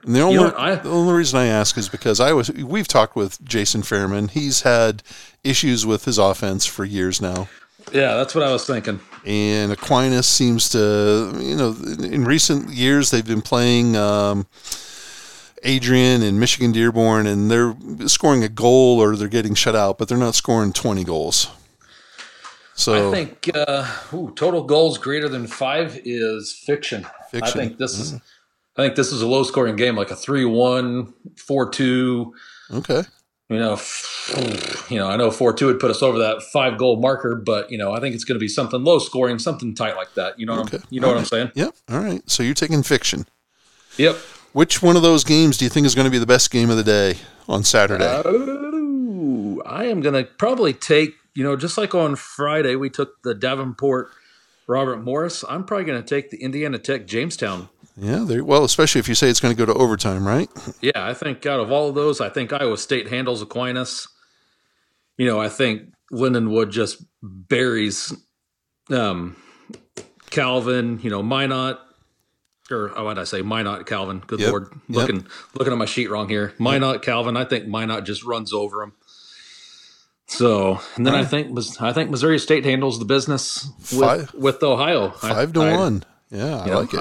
[0.05, 3.15] the only, know I- the only reason I ask is because I was we've talked
[3.15, 4.29] with Jason Fairman.
[4.31, 5.01] He's had
[5.43, 7.47] issues with his offense for years now.
[7.93, 8.99] yeah, that's what I was thinking.
[9.25, 14.45] and Aquinas seems to, you know, in recent years they've been playing um,
[15.63, 17.75] Adrian and Michigan Dearborn, and they're
[18.07, 21.47] scoring a goal or they're getting shut out, but they're not scoring twenty goals.
[22.73, 27.05] So I think uh, ooh, total goals greater than five is fiction.
[27.31, 27.59] Fiction.
[27.59, 28.13] I think this is.
[28.13, 28.21] Mm.
[28.77, 32.31] I think this is a low scoring game, like a 3-1, 4-2.
[32.75, 33.03] okay,
[33.49, 33.79] You know,
[34.89, 37.77] you know, I know 4-2 would put us over that five goal marker, but you
[37.77, 40.39] know, I think it's going to be something low scoring, something tight like that.
[40.39, 40.77] You know, what Okay.
[40.77, 41.51] I'm, you know what I'm saying?
[41.53, 42.21] yep, all right.
[42.29, 43.25] So you're taking fiction.
[43.97, 44.15] Yep.
[44.53, 46.69] Which one of those games do you think is going to be the best game
[46.69, 47.17] of the day
[47.49, 48.21] on Saturday?
[48.25, 53.21] Ooh, I am going to probably take, you know, just like on Friday we took
[53.23, 54.11] the Davenport
[54.67, 55.43] Robert Morris.
[55.47, 58.23] I'm probably going to take the Indiana Tech Jamestown yeah.
[58.41, 60.49] Well, especially if you say it's going to go to overtime, right?
[60.81, 64.07] Yeah, I think out of all of those, I think Iowa State handles Aquinas.
[65.17, 68.13] You know, I think Lindenwood just buries
[68.89, 69.35] um,
[70.29, 70.99] Calvin.
[71.03, 71.79] You know, Minot,
[72.71, 73.41] or oh, what did I say?
[73.41, 74.23] Minot, Calvin.
[74.25, 74.97] Good Yep, lord, yep.
[74.97, 76.53] looking looking at my sheet wrong here.
[76.59, 77.35] Minot, Calvin.
[77.35, 78.93] I think Minot just runs over him.
[80.31, 84.63] So, and then I think I think Missouri State handles the business with, Five- with
[84.63, 85.09] Ohio.
[85.11, 86.03] Five to I- I- one.
[86.31, 86.99] Yeah, I you know, like it.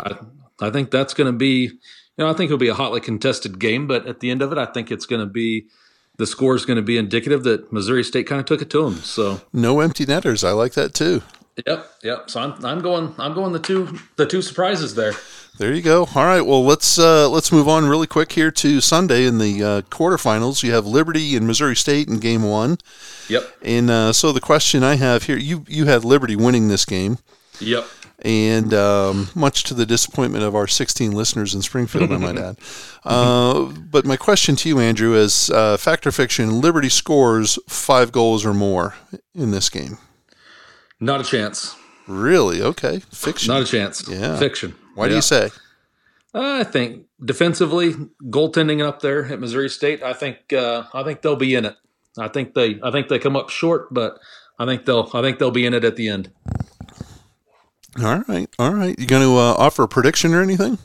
[0.61, 1.71] I, I think that's going to be, you
[2.19, 4.59] know, I think it'll be a hotly contested game, but at the end of it,
[4.59, 5.67] I think it's going to be
[6.17, 8.83] the score is going to be indicative that Missouri State kind of took it to
[8.85, 8.95] them.
[8.97, 10.43] So no empty netters.
[10.43, 11.23] I like that too.
[11.67, 12.31] Yep, yep.
[12.31, 15.13] So I'm I'm going I'm going the two the two surprises there.
[15.59, 16.09] There you go.
[16.15, 16.41] All right.
[16.41, 20.63] Well, let's uh, let's move on really quick here to Sunday in the uh, quarterfinals.
[20.63, 22.79] You have Liberty and Missouri State in Game One.
[23.29, 23.43] Yep.
[23.61, 27.19] And uh, so the question I have here, you you had Liberty winning this game.
[27.61, 27.87] Yep.
[28.23, 32.59] And um, much to the disappointment of our 16 listeners in Springfield, I might add.
[33.03, 36.61] Uh, but my question to you, Andrew, is uh, fact or fiction?
[36.61, 38.95] Liberty scores five goals or more
[39.35, 39.97] in this game.
[41.01, 41.75] Not a chance.
[42.07, 42.61] Really?
[42.61, 42.99] Okay.
[43.11, 43.49] Fiction.
[43.49, 44.07] Not a chance.
[44.07, 44.39] Yeah.
[44.39, 44.75] Fiction.
[45.01, 45.51] Why do you say?
[46.33, 51.37] I think defensively, goaltending up there at Missouri State, I think uh, I think they'll
[51.37, 51.77] be in it.
[52.19, 54.19] I think they I think they come up short, but
[54.59, 56.31] I think they'll I think they'll be in it at the end.
[57.99, 58.97] All right, all right.
[58.99, 60.79] You going to uh, offer a prediction or anything?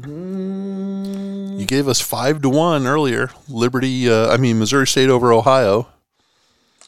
[0.00, 1.60] Mm.
[1.60, 3.30] You gave us five to one earlier.
[3.48, 5.88] Liberty, uh, I mean Missouri State over Ohio.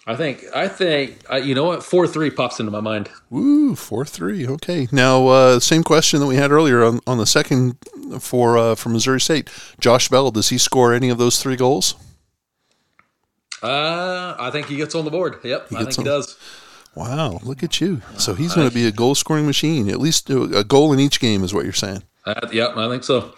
[0.08, 3.10] I think I think uh, you know what four three pops into my mind.
[3.28, 4.48] Woo, four three.
[4.48, 4.88] Okay.
[4.90, 7.76] Now, uh, same question that we had earlier on, on the second
[8.18, 9.50] for uh, for Missouri State.
[9.78, 11.94] Josh Bell, does he score any of those three goals?
[13.62, 15.40] Uh, I think he gets on the board.
[15.44, 16.04] Yep, I think on.
[16.04, 16.38] he does.
[16.94, 18.00] Wow, look at you.
[18.16, 19.90] So he's going to be a goal scoring machine.
[19.90, 22.02] At least a goal in each game is what you're saying.
[22.24, 23.34] Uh, yep, I think so.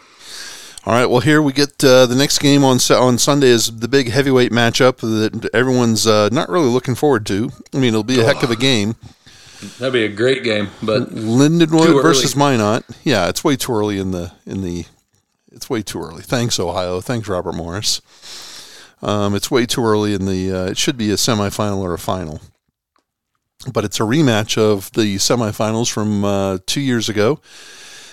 [0.87, 1.05] All right.
[1.05, 4.51] Well, here we get uh, the next game on on Sunday is the big heavyweight
[4.51, 7.51] matchup that everyone's uh, not really looking forward to.
[7.75, 8.97] I mean, it'll be a heck of a game.
[9.79, 12.85] That'd be a great game, but Lindenwood versus Minot.
[13.05, 14.87] Yeah, it's way too early in the in the.
[15.53, 16.23] It's way too early.
[16.23, 17.03] Thanks, Ohio.
[17.03, 18.01] Thanks, Robert Morris.
[19.03, 20.51] Um, it's way too early in the.
[20.51, 22.41] Uh, it should be a semifinal or a final,
[23.71, 27.39] but it's a rematch of the semifinals from uh, two years ago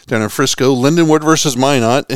[0.07, 0.73] down in Frisco.
[0.73, 2.11] Lindenwood versus Minot.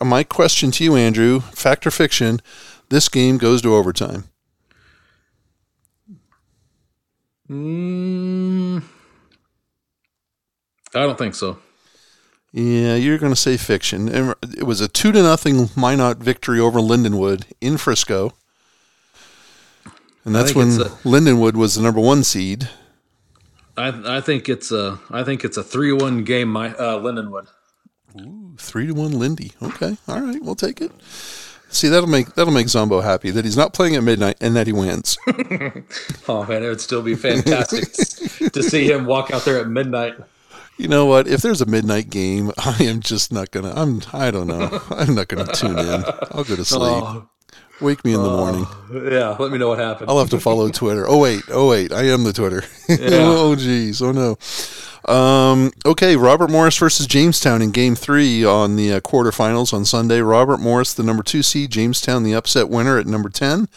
[0.00, 2.40] My question to you, Andrew, fact or fiction,
[2.88, 4.24] this game goes to overtime.
[7.48, 8.82] Mm,
[10.94, 11.58] I don't think so.
[12.52, 14.34] Yeah, you're going to say fiction.
[14.56, 18.32] It was a two to nothing Minot victory over Lindenwood in Frisco,
[20.24, 22.68] and that's when a, Lindenwood was the number one seed.
[23.76, 26.48] I I think it's a I think it's a three one game.
[26.48, 27.48] My uh, Lindenwood.
[28.20, 29.52] Ooh, three to one Lindy.
[29.62, 30.92] Okay, all right, we'll take it.
[31.68, 34.66] See, that'll make that'll make Zombo happy that he's not playing at midnight and that
[34.66, 35.18] he wins.
[36.28, 37.92] oh man, it would still be fantastic
[38.52, 40.14] to see him walk out there at midnight.
[40.78, 41.26] You know what?
[41.26, 43.72] If there's a midnight game, I am just not gonna.
[43.74, 44.00] I'm.
[44.12, 44.82] I don't know.
[44.90, 46.04] I'm not gonna tune in.
[46.30, 46.82] I'll go to sleep.
[46.82, 47.28] Oh.
[47.80, 48.64] Wake me in the morning.
[48.90, 50.08] Uh, yeah, let me know what happened.
[50.08, 51.06] I'll have to follow Twitter.
[51.06, 52.62] Oh wait, oh wait, I am the Twitter.
[52.88, 52.96] Yeah.
[53.12, 54.38] oh geez, oh no.
[55.12, 60.20] Um, okay, Robert Morris versus Jamestown in Game Three on the uh, quarterfinals on Sunday.
[60.20, 63.68] Robert Morris, the number two seed, Jamestown, the upset winner at number ten.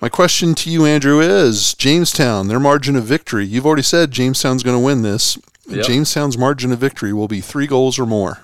[0.00, 3.46] My question to you, Andrew, is Jamestown, their margin of victory.
[3.46, 5.38] You've already said Jamestown's going to win this.
[5.66, 5.86] Yep.
[5.86, 8.40] Jamestown's margin of victory will be three goals or more.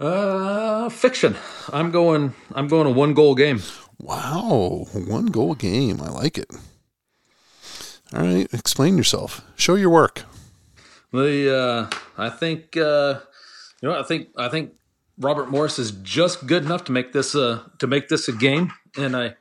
[0.00, 1.36] Uh, fiction.
[1.72, 2.34] I'm going.
[2.54, 3.60] I'm going a one goal game.
[3.98, 6.00] Wow, one goal game.
[6.00, 6.50] I like it.
[8.14, 9.42] All right, explain yourself.
[9.56, 10.24] Show your work.
[11.12, 13.20] The uh, I think uh,
[13.82, 14.72] you know I think I think
[15.18, 18.72] Robert Morris is just good enough to make this a to make this a game,
[18.96, 19.34] and I.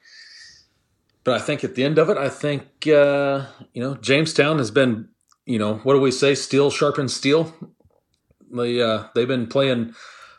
[1.24, 4.72] But I think at the end of it, I think uh, you know Jamestown has
[4.72, 5.10] been
[5.46, 6.36] you know what do we say?
[6.36, 7.54] Steel sharpens steel.
[8.52, 9.94] They uh, they've been playing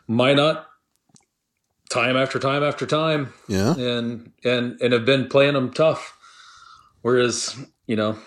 [0.07, 0.65] Minot
[1.89, 3.33] time after time after time.
[3.47, 3.75] Yeah.
[3.75, 6.15] And and and have been playing them tough.
[7.01, 7.55] Whereas,
[7.87, 8.17] you know,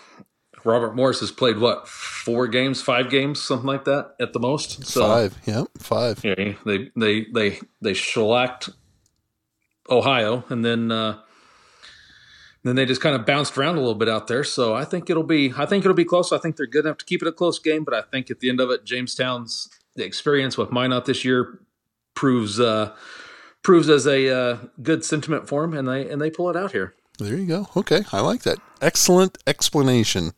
[0.63, 4.85] Robert Morris has played what, four games, five games, something like that at the most.
[4.85, 6.23] So, five, yeah, five.
[6.23, 8.69] Yeah, they they they they shellacked
[9.89, 11.19] Ohio and then uh
[12.63, 14.43] then they just kind of bounced around a little bit out there.
[14.45, 16.31] So I think it'll be I think it'll be close.
[16.31, 18.39] I think they're good enough to keep it a close game, but I think at
[18.39, 21.59] the end of it, Jamestown's the experience with Minot this year
[22.15, 22.95] proves uh,
[23.63, 26.73] proves as a uh, good sentiment for them, and they and they pull it out
[26.73, 26.93] here.
[27.17, 27.69] There you go.
[27.75, 28.59] Okay, I like that.
[28.81, 30.33] Excellent explanation.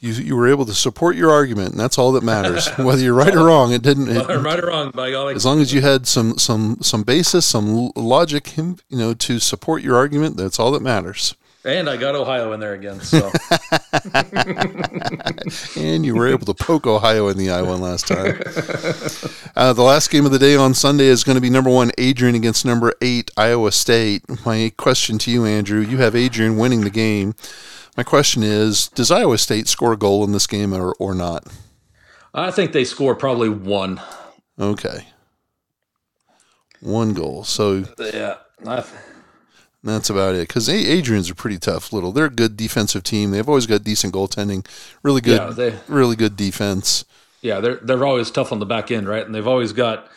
[0.00, 2.68] You, you were able to support your argument, and that's all that matters.
[2.78, 4.08] Whether you're right or wrong, it didn't.
[4.08, 5.34] It, right or wrong, by golly.
[5.34, 9.82] As long as you had some some some basis, some logic, you know, to support
[9.82, 11.34] your argument, that's all that matters.
[11.64, 13.00] And I got Ohio in there again.
[13.00, 13.32] So.
[15.80, 18.40] and you were able to poke Ohio in the eye one last time.
[19.56, 21.90] Uh, the last game of the day on Sunday is going to be number one
[21.98, 24.22] Adrian against number eight Iowa State.
[24.46, 27.34] My question to you, Andrew, you have Adrian winning the game.
[27.96, 31.44] My question is, does Iowa State score a goal in this game or, or not?
[32.32, 34.00] I think they score probably one.
[34.60, 35.08] Okay.
[36.80, 37.42] One goal.
[37.42, 38.36] So Yeah.
[38.64, 38.84] I,
[39.82, 40.48] that's about it.
[40.48, 42.12] Because Adrian's a pretty tough little.
[42.12, 43.30] They're a good defensive team.
[43.30, 44.66] They've always got decent goaltending.
[45.02, 45.38] Really good.
[45.40, 47.04] Yeah, they- really good defense.
[47.42, 49.24] yeah, they're they're always tough on the back end, right?
[49.24, 50.08] And they've always got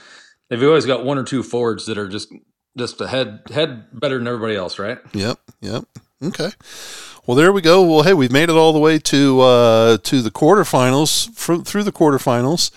[0.49, 2.33] they've always got one or two forwards that are just
[2.77, 4.97] just a head head better than everybody else, right?
[5.13, 5.37] Yep.
[5.61, 5.83] Yep.
[6.23, 6.49] Okay.
[7.27, 7.83] Well, there we go.
[7.83, 11.83] Well, hey, we've made it all the way to uh, to the quarterfinals fr- through
[11.83, 12.71] the quarterfinals,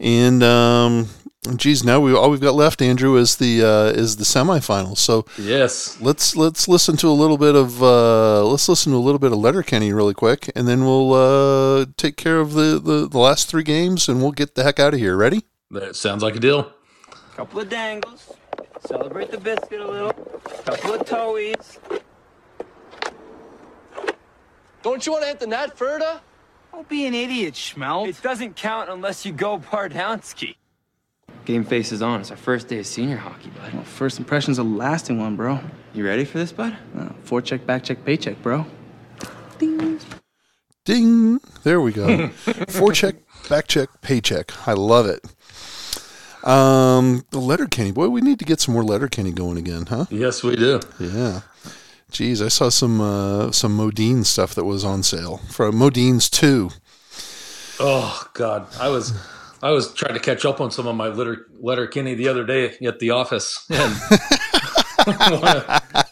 [0.00, 1.08] and um,
[1.56, 4.98] geez, now we all we've got left, Andrew, is the uh, is the semifinals.
[4.98, 5.98] So Yes.
[6.00, 9.32] let's let's listen to a little bit of uh, let's listen to a little bit
[9.32, 13.48] of Letterkenny really quick, and then we'll uh, take care of the, the the last
[13.48, 15.16] three games, and we'll get the heck out of here.
[15.16, 15.44] Ready?
[15.70, 16.72] That sounds like a deal.
[17.36, 18.32] Couple of dangles.
[18.86, 20.12] Celebrate the biscuit a little.
[20.64, 21.78] Couple of toeies.
[24.82, 26.20] Don't you want to hit the net, Ferda?
[26.70, 28.08] Don't be an idiot, Schmelt.
[28.08, 30.56] It doesn't count unless you go Bardownski.
[31.44, 32.20] Game face is on.
[32.20, 33.74] It's our first day of senior hockey, bud.
[33.74, 35.60] Well, first impression's a lasting one, bro.
[35.92, 36.76] You ready for this, bud?
[36.98, 38.64] Uh, check, back check, paycheck, bro.
[39.58, 40.00] Ding!
[40.84, 41.38] Ding.
[41.62, 42.28] There we go.
[42.68, 43.16] four check,
[43.50, 44.66] back check, paycheck.
[44.66, 45.22] I love it.
[46.48, 50.06] Um, the Letterkenny boy, we need to get some more letter Kenny going again, huh?
[50.10, 50.80] Yes, we do.
[50.98, 51.40] Yeah.
[52.10, 56.70] Geez, I saw some uh, some Modine stuff that was on sale from Modine's two.
[57.80, 59.12] Oh God, I was
[59.64, 62.76] I was trying to catch up on some of my letter Letterkenny the other day
[62.86, 63.66] at the office.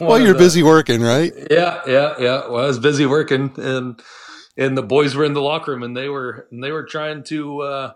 [0.00, 1.32] Well, you're busy working, right?
[1.50, 2.48] yeah, yeah, yeah.
[2.48, 4.00] Well, I was busy working, and
[4.56, 7.22] and the boys were in the locker room, and they were and they were trying
[7.24, 7.92] to uh,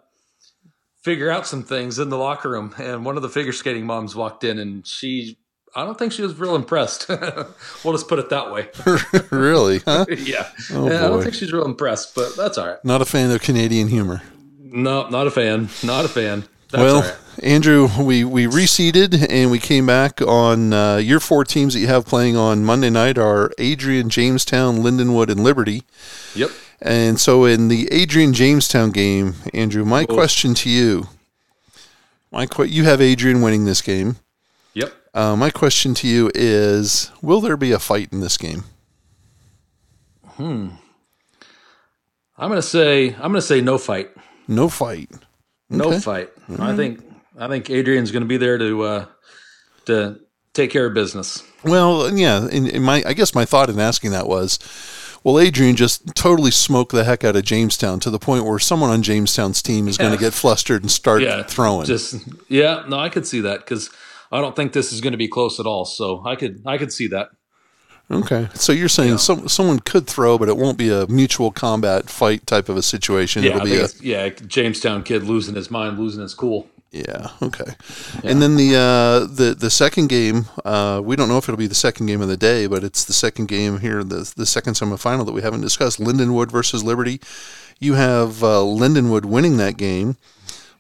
[1.03, 2.75] figure out some things in the locker room.
[2.79, 5.39] And one of the figure skating moms walked in, and she.
[5.75, 7.09] I don't think she was real impressed.
[7.09, 8.69] we'll just put it that way.
[9.31, 9.79] really?
[9.79, 10.05] Huh?
[10.09, 10.49] yeah.
[10.73, 12.85] Oh, yeah I don't think she's real impressed, but that's all right.
[12.85, 14.23] Not a fan of Canadian humor.
[14.73, 15.69] No, not a fan.
[15.83, 16.45] Not a fan.
[16.71, 17.17] That's well, right.
[17.43, 21.89] Andrew, we, we reseeded and we came back on uh, your four teams that you
[21.89, 25.83] have playing on Monday night are Adrian, Jamestown, Lindenwood, and Liberty.
[26.37, 26.51] Yep.
[26.81, 31.09] And so in the Adrian Jamestown game, Andrew, my question to you,
[32.31, 34.17] my que- you have Adrian winning this game.
[34.75, 34.93] Yep.
[35.13, 38.65] Uh, my question to you is: Will there be a fight in this game?
[40.25, 40.69] Hmm.
[42.39, 44.11] I'm gonna say I'm gonna say no fight.
[44.49, 45.11] No fight.
[45.69, 45.99] No Okay.
[46.01, 46.31] fight.
[46.59, 47.01] I think
[47.39, 49.07] I think Adrian's gonna be there to uh,
[49.87, 50.21] to
[50.53, 51.43] take care of business.
[51.65, 52.49] Well, yeah.
[52.49, 54.59] In, in my, I guess my thought in asking that was,
[55.23, 58.91] well, Adrian just totally smoke the heck out of Jamestown to the point where someone
[58.91, 61.85] on Jamestown's team is going to get flustered and start Yeah, throwing?
[61.87, 62.17] Just
[62.49, 63.91] yeah, no, I could see that because
[64.33, 65.85] I don't think this is going to be close at all.
[65.85, 67.29] So I could I could see that.
[68.11, 68.49] Okay.
[68.55, 72.47] So you're saying some, someone could throw, but it won't be a mutual combat fight
[72.47, 73.43] type of a situation.
[73.43, 76.69] Yeah, It'll be a yeah, Jamestown kid losing his mind, losing his cool.
[76.91, 77.29] Yeah.
[77.41, 77.73] Okay.
[78.25, 81.69] And then the uh, the the second game, uh, we don't know if it'll be
[81.69, 84.75] the second game of the day, but it's the second game here, the the second
[84.75, 86.01] semifinal that we haven't discussed.
[86.01, 87.21] Lindenwood versus Liberty.
[87.79, 90.17] You have uh, Lindenwood winning that game.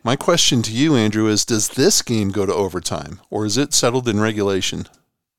[0.03, 3.73] My question to you, Andrew, is: Does this game go to overtime, or is it
[3.73, 4.87] settled in regulation?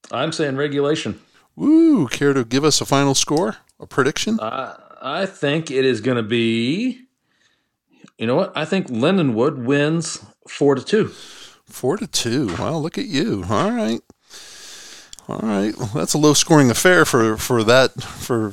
[0.09, 1.19] I'm saying regulation.
[1.55, 2.07] Woo!
[2.07, 4.39] Care to give us a final score, a prediction?
[4.41, 7.01] I I think it is going to be.
[8.17, 8.53] You know what?
[8.55, 11.07] I think Lindenwood wins four to two.
[11.65, 12.55] Four to two.
[12.57, 13.43] Wow, look at you.
[13.49, 14.01] All right.
[15.27, 15.75] All right.
[15.77, 18.51] Well, that's a low scoring affair for, for that for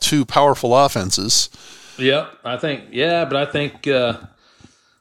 [0.00, 1.48] two powerful offenses.
[1.96, 4.18] Yeah, I think yeah, but I think uh,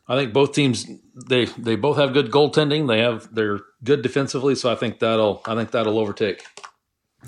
[0.07, 0.85] I think both teams
[1.27, 2.87] they they both have good goaltending.
[2.87, 6.43] They have they're good defensively, so I think that'll I think that'll overtake.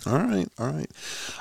[0.05, 0.91] All right, all right.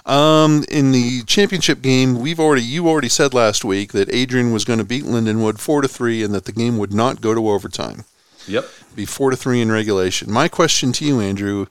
[0.07, 4.65] Um, in the championship game, we've already you already said last week that Adrian was
[4.65, 7.51] going to beat Lindenwood four to three, and that the game would not go to
[7.51, 8.05] overtime.
[8.47, 8.67] Yep.
[8.95, 10.31] Be four to three in regulation.
[10.31, 11.67] My question to you, Andrew,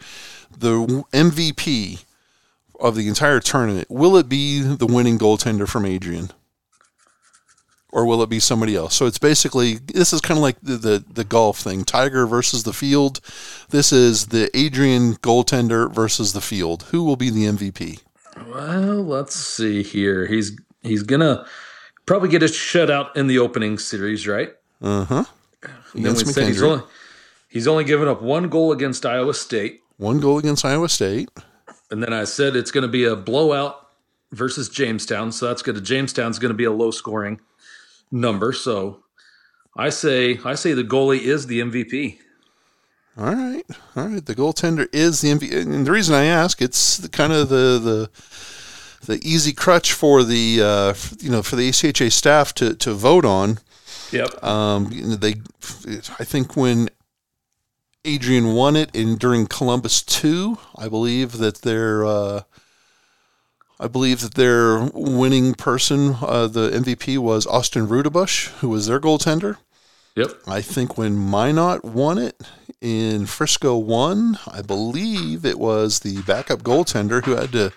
[0.55, 2.03] the MVP
[2.80, 6.32] of the entire tournament, will it be the winning goaltender from Adrian?
[7.94, 8.96] Or will it be somebody else?
[8.96, 12.64] So it's basically this is kind of like the, the, the golf thing, Tiger versus
[12.64, 13.20] the field.
[13.70, 16.84] This is the Adrian goaltender versus the field.
[16.89, 18.00] Who will be the MVP?
[18.48, 20.26] Well, let's see here.
[20.26, 21.46] He's he's gonna
[22.08, 24.50] probably get a shutout in the opening series, right?
[24.82, 25.24] Uh huh.
[25.94, 26.84] Then we said he's only
[27.48, 31.30] he's only given up one goal against Iowa State, One goal against Iowa State.
[31.91, 33.88] and then I said it's going to be a blowout
[34.32, 35.32] versus Jamestown.
[35.32, 35.82] So that's good.
[35.86, 37.39] Jamestown's going to be a low scoring
[38.14, 38.53] number.
[38.53, 39.03] So
[39.76, 42.20] I say I say the goalie is the MVP.
[43.18, 43.64] All right,
[43.95, 44.26] all right.
[44.26, 47.78] The goaltender is the MVP, and the reason I ask, it's the, kind of the
[47.80, 48.09] the
[49.05, 53.26] the easy crutch for the uh, you know for the ACHA staff to, to vote
[53.26, 53.59] on.
[54.11, 54.43] Yep.
[54.43, 54.89] Um,
[55.20, 55.36] they,
[56.20, 56.89] I think when
[58.05, 62.41] Adrian won it in during Columbus two, I believe that their uh,
[63.80, 68.99] I believe that their winning person, uh, the MVP, was Austin Rudebush, who was their
[68.99, 69.57] goaltender.
[70.15, 70.30] Yep.
[70.47, 72.39] I think when Minot won it
[72.82, 77.74] in Frisco one, I believe it was the backup goaltender who had to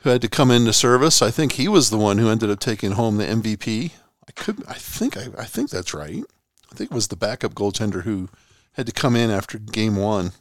[0.00, 1.22] who had to come into service.
[1.22, 3.92] I think he was the one who ended up taking home the MVP.
[4.28, 6.24] I could I think I, I think that's right.
[6.72, 8.28] I think it was the backup goaltender who
[8.72, 10.32] had to come in after game one.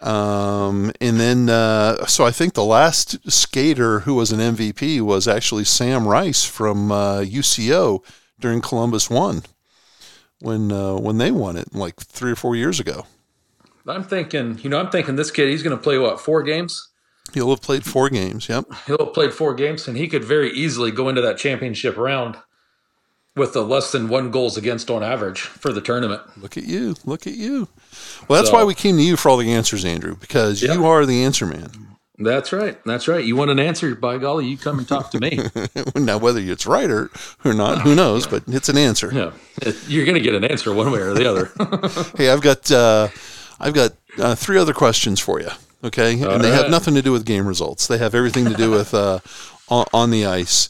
[0.00, 5.28] Um, and then, uh, so I think the last skater who was an MVP was
[5.28, 8.02] actually Sam Rice from uh, UCO
[8.38, 9.42] during Columbus One
[10.40, 13.06] when uh, when they won it like three or four years ago.
[13.86, 16.88] I'm thinking, you know, I'm thinking this kid, he's going to play what, four games?
[17.34, 18.48] He'll have played four games.
[18.48, 18.66] Yep.
[18.86, 22.36] He'll have played four games, and he could very easily go into that championship round
[23.40, 26.22] with a less than one goals against on average for the tournament.
[26.40, 26.94] Look at you.
[27.04, 27.66] Look at you.
[28.28, 30.74] Well, that's So- why we came to you for all the answers, Andrew, because Yep.
[30.74, 31.88] you are the answer man.
[32.22, 32.78] That's right.
[32.84, 33.24] That's right.
[33.24, 33.94] You want an answer?
[33.94, 35.40] By golly, you come and talk to me.
[35.96, 37.10] now, whether it's right or,
[37.46, 38.26] or not, who knows?
[38.26, 39.10] But it's an answer.
[39.64, 41.50] yeah, you're going to get an answer one way or the other.
[42.18, 43.08] Hey, I've got uh,
[43.58, 45.48] I've got uh, three other questions for you.
[45.82, 47.86] Okay, and they have nothing to do with game results.
[47.86, 49.20] They have everything to do with uh,
[49.70, 50.68] on, on the ice.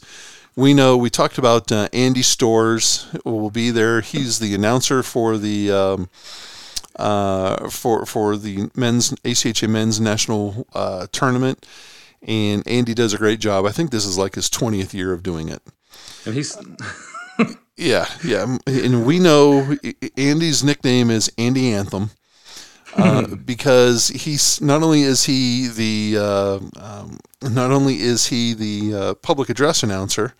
[0.55, 4.01] We know we talked about uh, Andy Stores will be there.
[4.01, 6.09] He's the announcer for the um,
[6.97, 11.65] uh, for for the men's ACHA men's national uh, tournament,
[12.21, 13.65] and Andy does a great job.
[13.65, 15.61] I think this is like his twentieth year of doing it.
[16.25, 16.57] and he's
[17.77, 19.75] Yeah, yeah, and we know
[20.15, 22.11] Andy's nickname is Andy Anthem
[22.95, 28.93] uh, because he's not only is he the uh, um, not only is he the
[28.93, 30.33] uh, public address announcer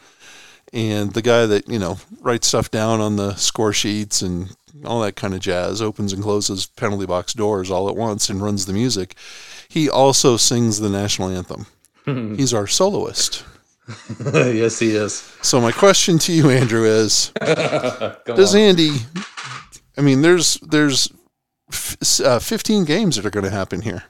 [0.73, 5.01] and the guy that you know writes stuff down on the score sheets and all
[5.01, 8.65] that kind of jazz, opens and closes penalty box doors all at once and runs
[8.65, 9.15] the music.
[9.67, 11.67] He also sings the national anthem.
[12.05, 13.45] He's our soloist.
[14.33, 15.13] yes, he is.
[15.41, 17.31] So my question to you, Andrew, is:
[18.25, 18.91] Does Andy?
[19.97, 21.11] I mean, there's there's
[21.71, 24.03] f- uh, 15 games that are going to happen here.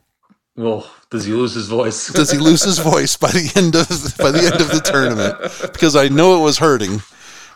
[0.56, 2.08] Well, does he lose his voice?
[2.08, 3.88] Does he lose his voice by the end of
[4.18, 5.38] by the end of the tournament?
[5.72, 7.02] Because I know it was hurting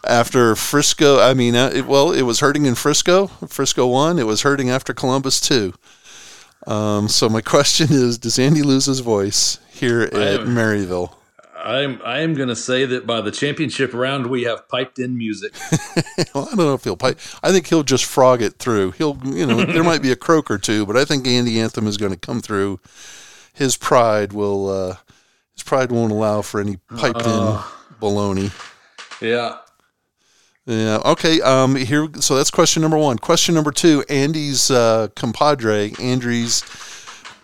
[0.07, 1.19] after Frisco.
[1.19, 3.27] I mean, uh, it, well, it was hurting in Frisco.
[3.47, 4.17] Frisco won.
[4.17, 5.73] It was hurting after Columbus too.
[6.67, 11.13] Um, so my question is: Does Andy lose his voice here at Maryville?
[11.66, 15.18] I'm I am going to say that by the championship round we have piped in
[15.18, 15.53] music.
[16.34, 17.18] Well, I don't know if he'll pipe.
[17.43, 18.91] I think he'll just frog it through.
[18.91, 21.88] He'll, you know, there might be a croak or two, but I think Andy Anthem
[21.88, 22.82] is going to come through.
[23.53, 24.97] His pride will, uh,
[25.53, 27.59] his pride won't allow for any piped in
[28.01, 28.51] baloney.
[29.22, 29.59] Yeah.
[30.66, 30.99] Yeah.
[31.05, 31.39] Okay.
[31.41, 31.76] Um.
[31.76, 32.09] Here.
[32.20, 33.18] So that's question number one.
[33.18, 34.03] Question number two.
[34.09, 36.63] Andy's uh, compadre, Andrew's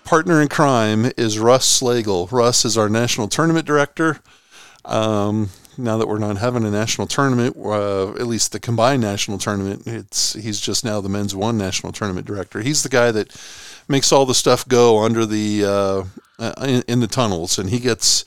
[0.03, 2.31] partner in crime, is Russ Slagle.
[2.31, 4.19] Russ is our national tournament director.
[4.85, 5.49] Um.
[5.77, 9.83] Now that we're not having a national tournament, uh, at least the combined national tournament,
[9.87, 12.59] it's he's just now the men's one national tournament director.
[12.59, 13.33] He's the guy that
[13.87, 16.03] makes all the stuff go under the uh,
[16.37, 18.25] uh, in, in the tunnels, and he gets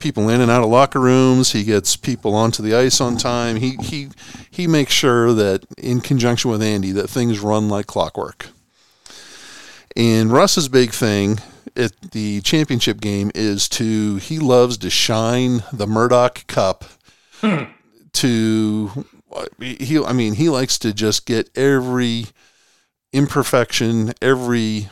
[0.00, 1.52] people in and out of locker rooms.
[1.52, 3.56] He gets people onto the ice on time.
[3.56, 4.08] He he
[4.50, 8.48] he makes sure that in conjunction with Andy that things run like clockwork.
[9.96, 11.38] And Russ's big thing
[11.76, 16.84] at the championship game is to he loves to shine the Murdoch Cup
[17.40, 17.64] hmm.
[18.14, 19.04] to
[19.58, 22.26] he I mean he likes to just get every
[23.12, 24.88] imperfection, every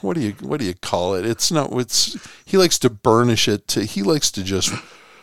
[0.00, 1.26] what do you what do you call it?
[1.26, 4.72] It's not it's he likes to burnish it to he likes to just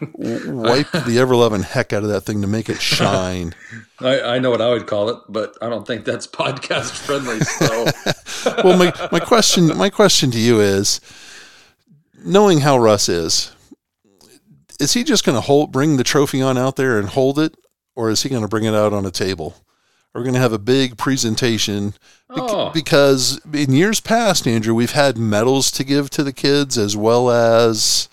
[0.14, 3.54] wipe the ever loving heck out of that thing to make it shine.
[4.00, 7.40] I, I know what I would call it, but I don't think that's podcast friendly.
[7.42, 11.00] So well, my, my question my question to you is,
[12.24, 13.56] knowing how Russ is,
[14.80, 17.56] is he just going to hold bring the trophy on out there and hold it,
[17.96, 19.56] or is he going to bring it out on a table?
[20.14, 21.96] We're going to have a big presentation
[22.36, 22.72] Oh.
[22.72, 27.30] because in years past, Andrew, we've had medals to give to the kids as well
[27.30, 28.10] as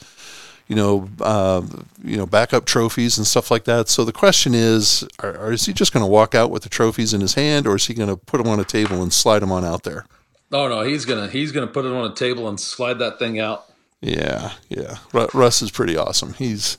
[0.70, 1.62] you know, uh,
[2.04, 3.88] you know, backup trophies and stuff like that.
[3.88, 6.68] So the question is, are, are, is he just going to walk out with the
[6.68, 9.12] trophies in his hand, or is he going to put them on a table and
[9.12, 10.06] slide them on out there?
[10.52, 13.38] Oh no, he's gonna he's gonna put it on a table and slide that thing
[13.38, 13.66] out.
[14.00, 14.96] Yeah, yeah.
[15.12, 16.34] Ru- Russ is pretty awesome.
[16.34, 16.76] He's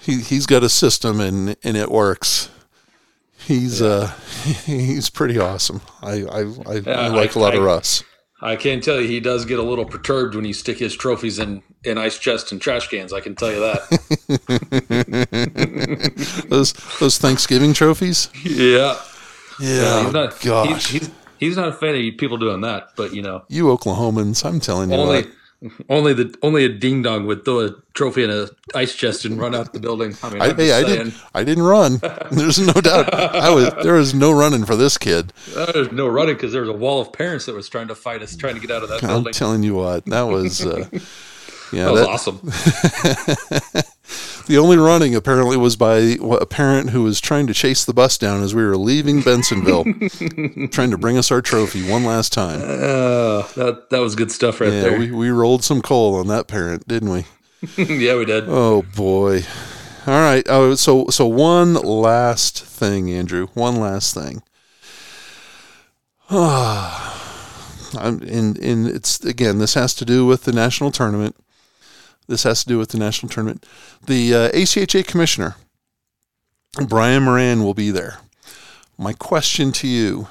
[0.00, 2.50] he he's got a system and and it works.
[3.38, 4.12] He's uh
[4.64, 5.82] he's pretty awesome.
[6.02, 8.02] I I, I, I like a lot of Russ.
[8.44, 11.38] I can tell you he does get a little perturbed when you stick his trophies
[11.38, 13.10] in, in ice chests and trash cans.
[13.10, 13.80] I can tell you that.
[16.50, 18.28] those those Thanksgiving trophies.
[18.44, 19.00] yeah.
[19.60, 23.14] Yeah, he's not, gosh, He's, he's, he's not a fan of people doing that, but
[23.14, 25.30] you know, you Oklahomans, I'm telling you only what.
[25.88, 29.38] only the only a ding dong would throw a trophy in a ice chest and
[29.38, 30.14] run out the building.
[30.22, 31.14] I mean, I, hey, I didn't.
[31.34, 31.98] I didn't run.
[32.30, 33.12] There's no doubt.
[33.14, 33.72] I was.
[33.82, 35.32] There was no running for this kid.
[35.54, 38.22] there's no running because there was a wall of parents that was trying to fight
[38.22, 39.32] us, trying to get out of that I'm building.
[39.32, 40.04] telling you what.
[40.06, 40.64] That was.
[40.64, 40.88] Uh,
[41.72, 42.08] yeah, that was that-
[43.74, 43.82] awesome.
[44.46, 48.18] The only running apparently was by a parent who was trying to chase the bus
[48.18, 52.60] down as we were leaving Bensenville, trying to bring us our trophy one last time.
[52.60, 54.98] Uh, that that was good stuff right Yeah, there.
[54.98, 57.24] we, we rolled some coal on that parent, didn't we?
[57.78, 58.44] yeah, we did.
[58.46, 59.44] Oh boy.
[60.06, 60.44] All right.
[60.50, 63.46] Oh, so so one last thing, Andrew.
[63.54, 64.42] One last thing.
[67.96, 69.58] I'm in in it's again.
[69.58, 71.36] This has to do with the national tournament.
[72.26, 73.66] This has to do with the national tournament.
[74.06, 75.56] The uh, ACHA commissioner,
[76.86, 78.18] Brian Moran, will be there.
[78.96, 80.28] My question to you: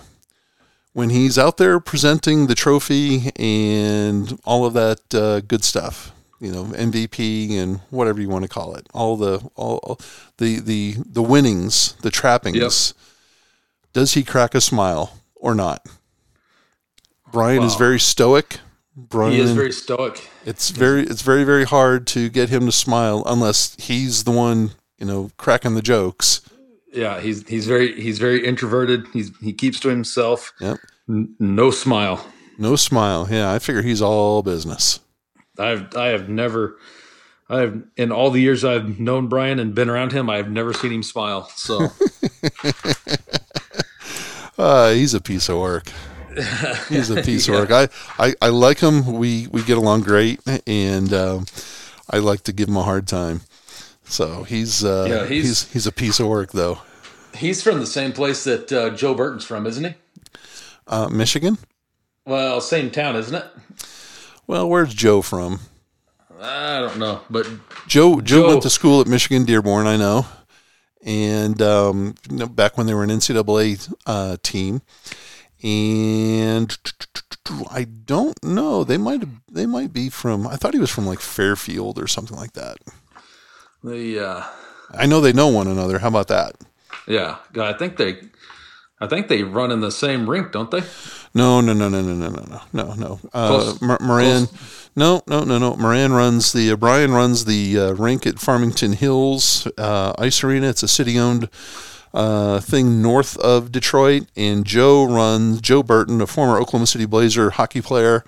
[0.93, 6.51] When he's out there presenting the trophy and all of that uh, good stuff, you
[6.51, 9.99] know MVP and whatever you want to call it, all the all, all
[10.37, 12.57] the the the winnings, the trappings.
[13.93, 15.85] Does he crack a smile or not?
[17.31, 18.59] Brian is very stoic.
[18.95, 20.29] Brian He is very stoic.
[20.45, 24.71] it's very it's very very hard to get him to smile unless he's the one,
[24.99, 26.41] you know, cracking the jokes.
[26.93, 29.05] Yeah, he's he's very he's very introverted.
[29.11, 30.53] He's he keeps to himself.
[30.61, 30.77] Yep.
[31.09, 32.25] N- no smile.
[32.59, 33.27] No smile.
[33.31, 34.99] Yeah, I figure he's all business.
[35.57, 36.77] I've I have never
[37.49, 40.91] I've in all the years I've known Brian and been around him, I've never seen
[40.93, 41.49] him smile.
[41.55, 41.87] So
[44.57, 45.87] Uh, he's a piece of work.
[46.89, 47.71] He's a piece of work.
[47.71, 47.87] I,
[48.19, 49.13] I, I like him.
[49.13, 51.45] We we get along great, and um,
[52.09, 53.41] I like to give him a hard time.
[54.05, 56.79] So he's uh, Yeah, he's, he's- he's a piece of work though.
[57.35, 59.93] he's from the same place that uh, Joe Burton's from, isn't he?
[60.87, 61.57] Uh, Michigan.
[62.25, 63.45] Well, same town, isn't it?
[64.47, 65.59] Well, where's Joe from?
[66.41, 67.47] I don't know, but
[67.87, 70.25] Joe, Joe Joe- went to school at Michigan Dearborn, I know,
[71.05, 74.81] and um, you know, back when they were an NCAA uh, team,
[75.63, 76.77] and
[77.71, 78.83] I don't know.
[78.83, 80.45] They might they might be from.
[80.47, 82.77] I thought he was from like Fairfield or something like that.
[83.83, 84.43] the uh,
[84.93, 85.99] I know they know one another.
[85.99, 86.55] How about that?
[87.07, 88.21] yeah, I think they
[89.03, 90.81] I think they run in the same rink, don't they?
[91.33, 93.19] No, no, no, no, no, no, no, no, no, no.
[93.33, 94.47] Uh, Moran,
[94.95, 95.75] no, no, no, no.
[95.75, 100.67] Moran runs the uh, Brian runs the uh, rink at Farmington Hills uh, Ice Arena.
[100.69, 101.49] It's a city-owned
[102.13, 107.51] uh, thing north of Detroit, and Joe runs Joe Burton, a former Oklahoma City Blazer
[107.51, 108.23] hockey player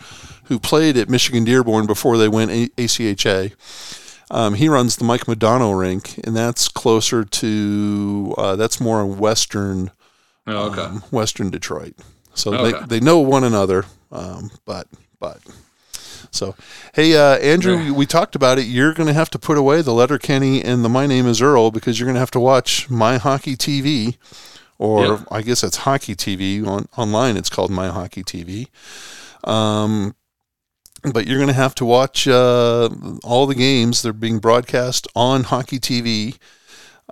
[0.45, 3.53] who played at Michigan Dearborn before they went a- ACHA.
[4.31, 9.91] Um, he runs the Mike Madonna rink, and that's closer to uh, that's more western
[10.47, 10.81] Oh, okay.
[10.81, 11.93] um, Western Detroit.
[12.35, 12.79] So Okay.
[12.79, 14.87] they, they know one another, um, but
[15.19, 15.39] but
[16.35, 16.55] so
[16.93, 17.91] hey uh, Andrew, Yeah.
[17.91, 18.65] we talked about it.
[18.65, 21.71] You're going to have to put away the Letterkenny and the My Name Is Earl
[21.71, 24.17] because you're going to have to watch My Hockey TV,
[24.77, 25.23] or Yeah.
[25.31, 27.37] I guess it's Hockey TV on online.
[27.37, 28.67] It's called My Hockey TV.
[29.43, 30.15] Um,
[31.13, 32.89] but you're going to have to watch uh,
[33.23, 34.01] all the games.
[34.01, 36.37] They're being broadcast on Hockey TV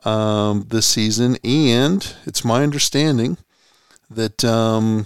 [0.03, 3.37] um, this season, and it's my understanding
[4.09, 5.05] that um,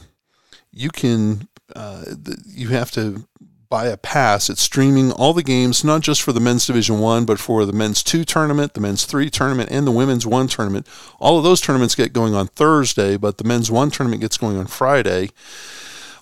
[0.71, 2.05] you can uh,
[2.45, 3.26] you have to
[3.69, 4.49] buy a pass.
[4.49, 7.73] It's streaming all the games, not just for the men's Division One, but for the
[7.73, 10.87] men's two tournament, the men's three tournament, and the women's one tournament.
[11.19, 14.57] All of those tournaments get going on Thursday, but the men's one tournament gets going
[14.57, 15.29] on Friday.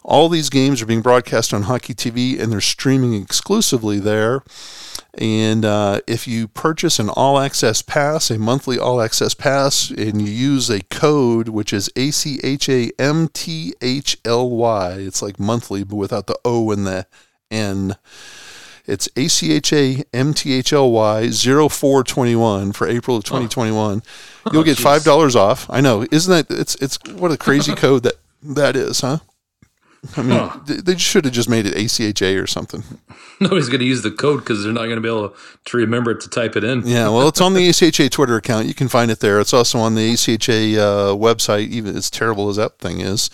[0.03, 4.43] All these games are being broadcast on Hockey TV, and they're streaming exclusively there.
[5.17, 10.21] And uh, if you purchase an all access pass, a monthly all access pass, and
[10.21, 12.93] you use a code which is ACHAMTHLY,
[15.07, 17.07] it's like monthly, but without the O and the
[17.55, 17.95] N.
[18.87, 20.05] It's ACHAMTHLY
[21.31, 24.03] 0421 for April of 2021.
[24.51, 25.67] You'll get $5 off.
[25.71, 26.05] I know.
[26.11, 29.19] Isn't that, it's, it's what a crazy code that that is, huh?
[30.17, 30.59] I mean, Huh.
[30.65, 32.83] they should have just made it ACHA or something.
[33.39, 35.35] Nobody's going to use the code because they're not going to be able
[35.65, 36.85] to remember it to type it in.
[36.85, 38.67] Yeah, well, it's on the ACHA Twitter account.
[38.67, 39.39] You can find it there.
[39.39, 43.29] It's also on the ACHA uh, website, even as terrible as that thing is.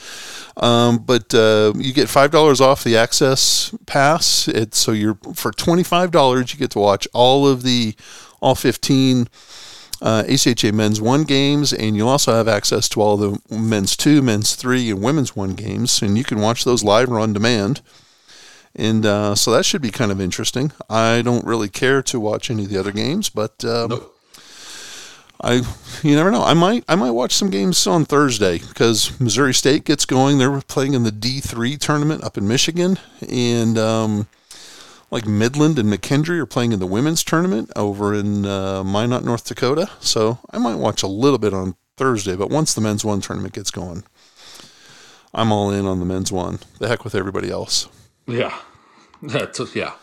[0.57, 4.47] Um, but uh, you get five dollars off the access pass.
[4.47, 7.95] It's so you're for twenty five dollars you get to watch all of the
[8.41, 9.27] all fifteen
[10.01, 14.21] uh, ACHA Men's One games, and you'll also have access to all the Men's Two,
[14.21, 17.81] Men's Three, and Women's One games, and you can watch those live or on demand.
[18.75, 20.71] And uh, so that should be kind of interesting.
[20.89, 24.17] I don't really care to watch any of the other games, but um, Nope.
[25.41, 25.61] I
[26.03, 26.43] you never know.
[26.43, 30.37] I might I might watch some games on Thursday because Missouri State gets going.
[30.37, 32.97] They're playing in the D three tournament up in Michigan,
[33.27, 34.27] and um,
[35.11, 39.45] like Midland and McKendree are playing in the women's tournament over in uh, Minot, North
[39.45, 39.89] Dakota.
[39.99, 42.35] So I might watch a little bit on Thursday.
[42.35, 44.03] But once the men's one tournament gets going,
[45.33, 46.59] I'm all in on the men's one.
[46.79, 47.87] The heck with everybody else.
[48.25, 48.57] Yeah.
[49.21, 49.93] That's yeah.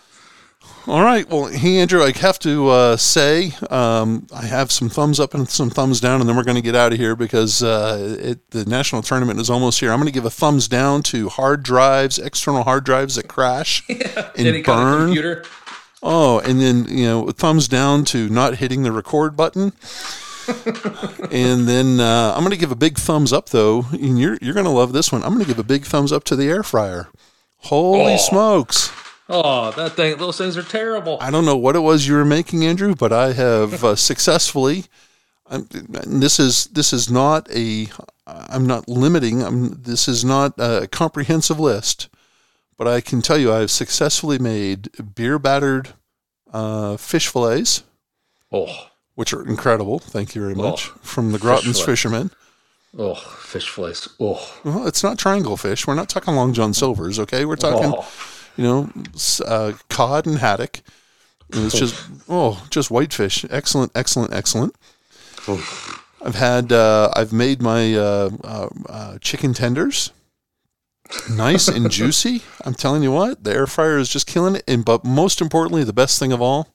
[0.88, 1.28] All right.
[1.28, 5.46] Well, hey, Andrew, I have to uh, say um, I have some thumbs up and
[5.46, 8.50] some thumbs down, and then we're going to get out of here because uh, it,
[8.52, 9.92] the national tournament is almost here.
[9.92, 13.82] I'm going to give a thumbs down to hard drives, external hard drives that crash
[13.90, 14.02] and
[14.36, 15.06] Any kind of burn.
[15.08, 15.44] computer.
[16.02, 19.72] Oh, and then you know, thumbs down to not hitting the record button.
[21.30, 24.54] and then uh, I'm going to give a big thumbs up though, and you're you're
[24.54, 25.22] going to love this one.
[25.22, 27.08] I'm going to give a big thumbs up to the air fryer.
[27.58, 28.16] Holy Oh.
[28.16, 28.90] smokes!
[29.28, 30.16] Oh, that thing!
[30.16, 31.18] Those things are terrible.
[31.20, 34.84] I don't know what it was you were making, Andrew, but I have uh, successfully.
[35.50, 37.88] I'm, this is this is not a.
[38.26, 39.42] I'm not limiting.
[39.42, 39.82] I'm.
[39.82, 42.08] This is not a comprehensive list,
[42.76, 45.90] but I can tell you I have successfully made beer battered
[46.52, 47.82] uh, fish fillets,
[48.52, 49.98] Oh, which are incredible.
[49.98, 51.86] Thank you very much Oh, from the Gorton's fillet.
[51.92, 52.30] Fishermen.
[52.98, 54.08] oh, fish fillets.
[54.18, 55.86] Oh, Well, it's not triangle fish.
[55.86, 57.18] We're not talking Long John Silver's.
[57.18, 57.92] Okay, we're talking.
[57.94, 58.06] oh.
[58.58, 58.90] You know,
[59.46, 60.80] uh, cod and haddock.
[61.50, 61.94] It was just
[62.28, 63.46] oh, just whitefish.
[63.48, 64.74] Excellent, excellent, excellent.
[66.20, 70.12] I've had uh, I've made my uh, uh, uh, chicken tenders
[71.30, 72.42] nice and juicy.
[72.64, 74.64] I'm telling you what, the air fryer is just killing it.
[74.66, 76.68] And but most importantly, the best thing of all,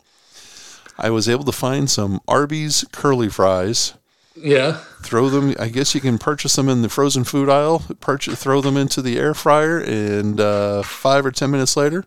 [0.98, 3.94] I was able to find some Arby's curly fries.
[4.36, 4.82] Yeah.
[5.02, 5.56] Throw them.
[5.60, 7.84] I guess you can purchase them in the frozen food aisle.
[8.00, 12.06] Purchase, throw them into the air fryer, and uh, five or ten minutes later,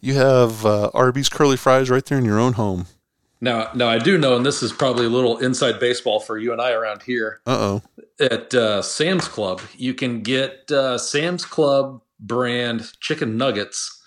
[0.00, 2.86] you have uh, Arby's curly fries right there in your own home.
[3.40, 6.52] Now, now I do know, and this is probably a little inside baseball for you
[6.52, 7.40] and I around here.
[7.44, 7.82] Uh oh.
[8.20, 14.00] At uh, Sam's Club, you can get uh, Sam's Club brand chicken nuggets,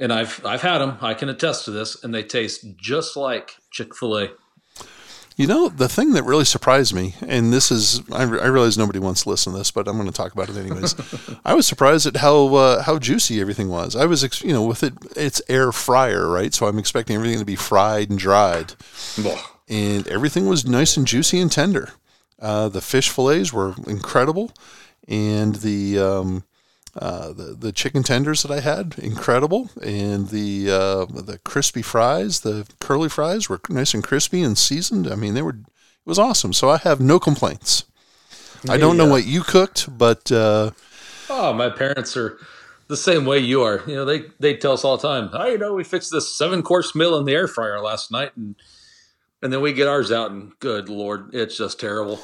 [0.00, 0.98] and I've I've had them.
[1.00, 4.28] I can attest to this, and they taste just like Chick Fil A.
[5.38, 8.98] You know, the thing that really surprised me, and this is, I, I realize nobody
[8.98, 10.96] wants to listen to this, but I'm going to talk about it anyways.
[11.44, 13.94] I was surprised at how uh, how juicy everything was.
[13.94, 16.52] I was, ex- you know, with it, it's air fryer, right?
[16.52, 18.74] So I'm expecting everything to be fried and dried,
[19.68, 21.92] and everything was nice and juicy and tender.
[22.40, 24.52] Uh, the fish fillets were incredible,
[25.06, 26.42] and the um,
[26.96, 32.40] uh, the the chicken tenders that I had incredible, and the uh, the crispy fries,
[32.40, 35.06] the curly fries were nice and crispy and seasoned.
[35.08, 36.52] I mean, they were it was awesome.
[36.52, 37.84] So I have no complaints.
[38.68, 39.10] I don't know Yeah.
[39.10, 40.72] what you cooked, but uh,
[41.30, 42.38] Oh, my parents are
[42.88, 43.82] the same way you are.
[43.86, 45.30] You know, they they tell us all the time.
[45.32, 48.32] Oh, you know, we fixed this seven course meal in the air fryer last night,
[48.36, 48.56] and
[49.42, 52.20] and then we get ours out, and good lord, it's just terrible.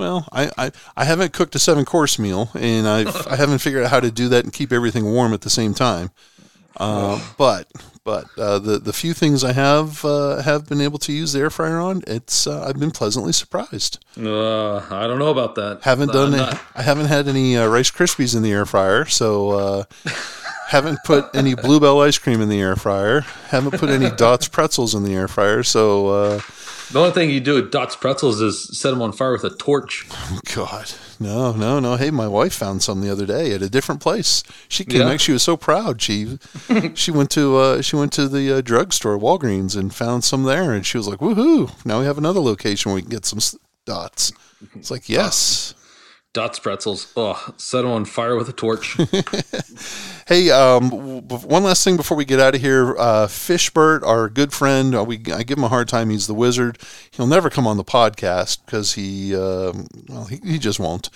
[0.00, 3.84] Well, I, I, I haven't cooked a seven course meal, and I've, I haven't figured
[3.84, 6.10] out how to do that and keep everything warm at the same time.
[6.78, 7.66] Uh, but
[8.04, 11.40] but uh, the the few things I have uh, have been able to use the
[11.40, 13.98] air fryer on, it's uh, I've been pleasantly surprised.
[14.16, 15.80] Uh, I don't know about that.
[15.82, 19.50] Haven't Uh, done I haven't had any uh, Rice Krispies in the air fryer, so
[19.50, 19.84] uh,
[20.68, 23.20] haven't put any Blue Bell ice cream in the air fryer.
[23.48, 25.62] Haven't put any Dots pretzels in the air fryer.
[25.62, 26.40] So uh,
[26.92, 29.50] The only thing you do with Dots pretzels is set them on fire with a
[29.56, 30.06] torch.
[30.54, 31.94] God, no, no, no.
[31.94, 34.42] Hey, my wife found some the other day at a different place.
[34.68, 35.06] She came Yeah?
[35.10, 35.20] back.
[35.20, 36.02] She was so proud.
[36.02, 36.38] She
[36.94, 40.72] she went to uh, she went to the uh, drugstore, Walgreens, and found some there,
[40.72, 41.70] and she was like, "Woohoo!
[41.86, 44.32] Now we have another location where we can get some s- dots."
[44.74, 45.74] It's like yes.
[46.32, 47.12] Dots pretzels.
[47.16, 48.96] Oh, set them on fire with a torch.
[50.30, 52.96] Hey, um, w- w- one last thing before we get out of here.
[52.96, 56.08] Uh, Fishbert, our good friend, uh, we I give him a hard time.
[56.08, 56.78] He's the wizard.
[57.10, 61.10] He'll never come on the podcast because he, um well, he, he just won't.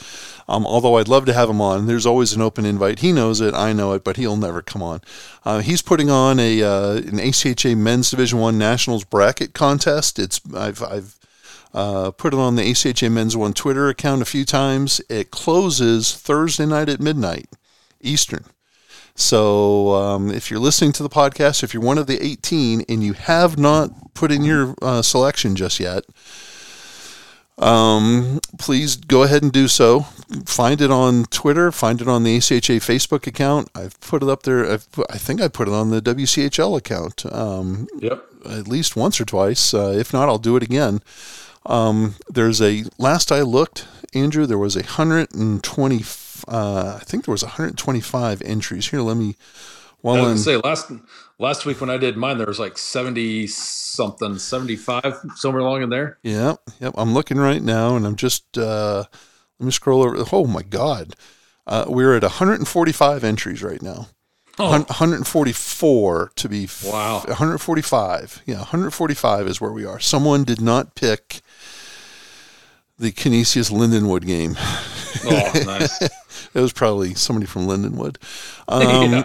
[0.48, 1.86] Um, although I'd love to have him on.
[1.86, 2.98] There's always an open invite.
[2.98, 3.54] He knows it.
[3.54, 5.00] I know it, but he'll never come on.
[5.44, 10.18] Uh, he's putting on a uh, an ACHA Men's Division One Nationals bracket contest.
[10.18, 11.16] It's I've I've
[11.74, 15.00] uh, put it on the ACHA Men's One Twitter account a few times.
[15.10, 17.48] It closes Thursday night at midnight
[18.00, 18.44] Eastern.
[19.16, 23.02] So um, if you're listening to the podcast, if you're one of the 18 and
[23.02, 26.04] you have not put in your uh, selection just yet,
[27.58, 30.00] um, please go ahead and do so.
[30.46, 31.70] Find it on Twitter.
[31.70, 33.68] Find it on the ACHA Facebook account.
[33.74, 34.68] I've put it up there.
[34.68, 37.24] I've put, I think I put it on the WCHL account.
[37.32, 38.24] Um, yep.
[38.44, 39.72] at least once or twice.
[39.72, 41.00] Uh, if not, I'll do it again.
[41.66, 44.46] Um, there's a last I looked, Andrew.
[44.46, 46.04] There was a hundred and twenty.
[46.46, 48.88] Uh, I think there was 125 entries.
[48.88, 49.36] Here, let me.
[50.02, 50.90] Well, I was say last
[51.38, 55.88] last week when I did mine, there was like 70 something, 75 somewhere along in
[55.88, 56.18] there.
[56.22, 56.94] Yeah, yep.
[56.98, 59.04] I'm looking right now, and I'm just uh,
[59.58, 60.22] let me scroll over.
[60.32, 61.14] Oh my God,
[61.66, 64.08] uh, we're at 145 entries right now.
[64.58, 64.70] Oh.
[64.70, 67.18] 144 to be wow.
[67.26, 69.98] 145 yeah 145 is where we are.
[69.98, 71.40] Someone did not pick
[72.98, 74.56] the Canisius Lindenwood game.
[75.26, 76.08] Oh nice.
[76.52, 78.16] It was probably somebody from Lindenwood.
[78.66, 79.24] Um,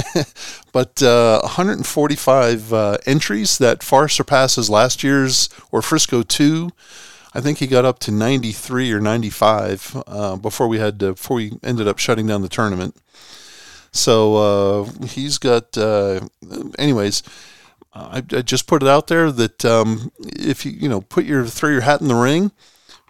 [0.72, 6.70] but uh, 145 uh, entries that far surpasses last year's or Frisco 2
[7.34, 11.36] I think he got up to 93 or 95 uh, before we had to, before
[11.36, 12.96] we ended up shutting down the tournament
[13.92, 16.20] so uh, he's got, uh,
[16.78, 17.22] anyways.
[17.94, 21.44] I, I, just put it out there that um, if you you know put your
[21.44, 22.50] throw your hat in the ring,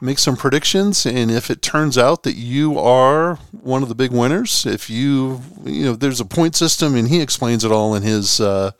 [0.00, 4.10] make some predictions, and if it turns out that you are one of the big
[4.10, 8.02] winners, if you you know there's a point system, and he explains it all in
[8.02, 8.72] his uh,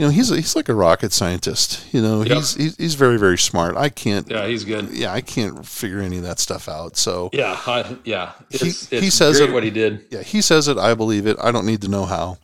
[0.00, 1.84] you know, he's a, he's like a rocket scientist.
[1.92, 2.38] You know, yep.
[2.38, 3.76] he's, he's he's very very smart.
[3.76, 4.26] I can't.
[4.30, 4.88] Yeah, he's good.
[4.92, 6.96] Yeah, I can't figure any of that stuff out.
[6.96, 10.06] So yeah, I, yeah, it's, he, it's he says it, what he did.
[10.08, 10.78] Yeah, he says it.
[10.78, 11.36] I believe it.
[11.38, 12.38] I don't need to know how.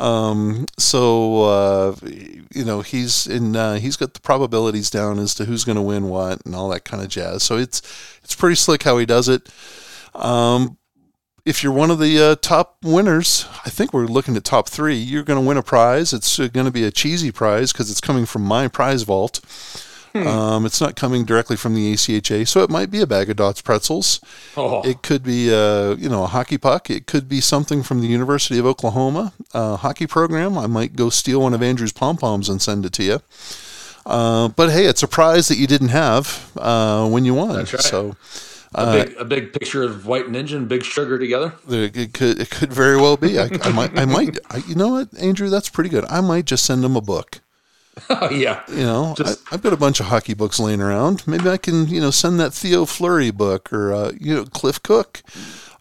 [0.00, 3.54] Um, so uh, you know, he's in.
[3.54, 6.70] Uh, he's got the probabilities down as to who's going to win what and all
[6.70, 7.44] that kind of jazz.
[7.44, 7.82] So it's
[8.24, 9.48] it's pretty slick how he does it.
[10.12, 10.76] Um,
[11.44, 14.96] if you're one of the uh, top winners, I think we're looking at top three.
[14.96, 16.12] You're going to win a prize.
[16.12, 19.40] It's uh, going to be a cheesy prize because it's coming from my prize vault.
[20.12, 20.26] Hmm.
[20.26, 23.36] Um, it's not coming directly from the ACHA, so it might be a bag of
[23.36, 24.20] Dots pretzels.
[24.56, 24.82] Oh.
[24.82, 26.90] It could be a uh, you know a hockey puck.
[26.90, 30.58] It could be something from the University of Oklahoma uh, hockey program.
[30.58, 33.20] I might go steal one of Andrew's pom poms and send it to you.
[34.04, 37.56] Uh, but hey, it's a prize that you didn't have uh, when you won.
[37.56, 37.68] Right.
[37.68, 38.16] So
[38.74, 41.54] a uh, big, a big picture of White Ninja and Big Sugar together.
[41.68, 43.38] It could, it could very well be.
[43.38, 44.38] I, I might, I might.
[44.48, 45.48] I, you know what, Andrew?
[45.48, 46.04] That's pretty good.
[46.04, 47.40] I might just send him a book.
[48.08, 48.62] Oh yeah.
[48.68, 51.26] You know, just, I, have got a bunch of hockey books laying around.
[51.26, 54.82] Maybe I can, you know, send that Theo Fleury book or uh, you know Cliff
[54.82, 55.22] Cook,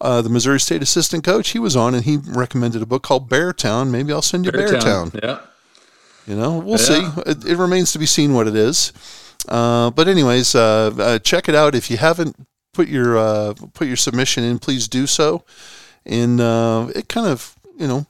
[0.02, 1.50] uh, the Missouri State assistant coach.
[1.50, 3.90] He was on and he recommended a book called Beartown.
[3.90, 4.52] Maybe I'll send you.
[4.52, 5.40] Bear yeah.
[6.28, 7.14] You know, we'll yeah.
[7.14, 7.22] see.
[7.26, 8.92] It, it, remains to be seen what it is.
[9.48, 12.36] Uh, but anyways, uh, uh, check it out if you haven't
[12.80, 15.44] put your uh, put your submission in, please do so.
[16.06, 18.08] And uh, it kind of you know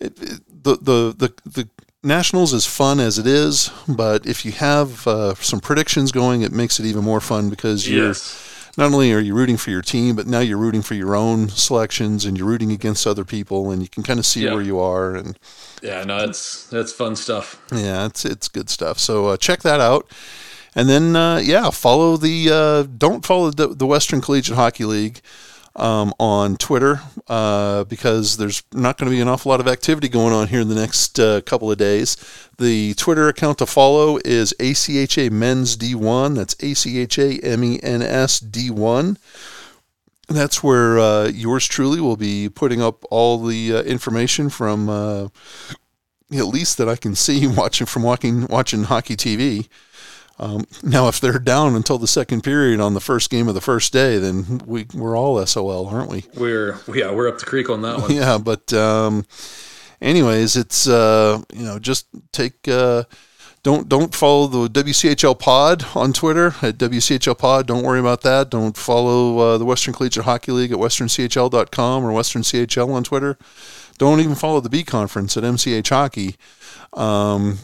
[0.00, 1.68] it, it, the the the the
[2.02, 6.52] nationals is fun as it is, but if you have uh, some predictions going, it
[6.52, 8.08] makes it even more fun because you're.
[8.08, 8.54] Yes.
[8.78, 11.48] Not only are you rooting for your team, but now you're rooting for your own
[11.48, 14.78] selections, and you're rooting against other people, and you can kind of see where you
[14.78, 15.16] are.
[15.16, 15.36] And
[15.82, 17.60] yeah, no, it's that's fun stuff.
[17.72, 19.00] Yeah, it's it's good stuff.
[19.00, 20.06] So uh, check that out.
[20.74, 25.20] And then, uh, yeah, follow the, uh, don't follow the, the Western Collegiate Hockey League
[25.78, 30.08] um, on Twitter uh, because there's not going to be an awful lot of activity
[30.08, 32.16] going on here in the next uh, couple of days.
[32.58, 36.34] The Twitter account to follow is ACHA Men's D1.
[36.34, 39.16] That's ACHA M E N S D1.
[40.28, 46.46] That's where uh, yours truly will be putting up all the uh, information from, at
[46.46, 49.68] least that I can see watching from watching watching hockey TV.
[50.40, 53.60] Um, now, if they're down until the second period on the first game of the
[53.60, 56.24] first day, then we we're all SOL, aren't we?
[56.36, 58.12] We're yeah, we're up the creek on that one.
[58.12, 59.26] Yeah, but um,
[60.00, 62.68] anyways, it's uh, you know just take.
[62.68, 63.04] Uh,
[63.64, 67.66] don't don't follow the WCHL Pod on Twitter at WCHL Pod.
[67.66, 68.50] Don't worry about that.
[68.50, 73.36] Don't follow uh, the Western Collegiate Hockey League at westernchl.com or Western CHL on Twitter.
[73.98, 76.36] Don't even follow the B Conference at MCH Hockey.
[76.94, 77.58] Um,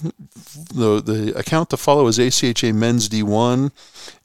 [0.74, 3.72] the the account to follow is ACHA Men's D1,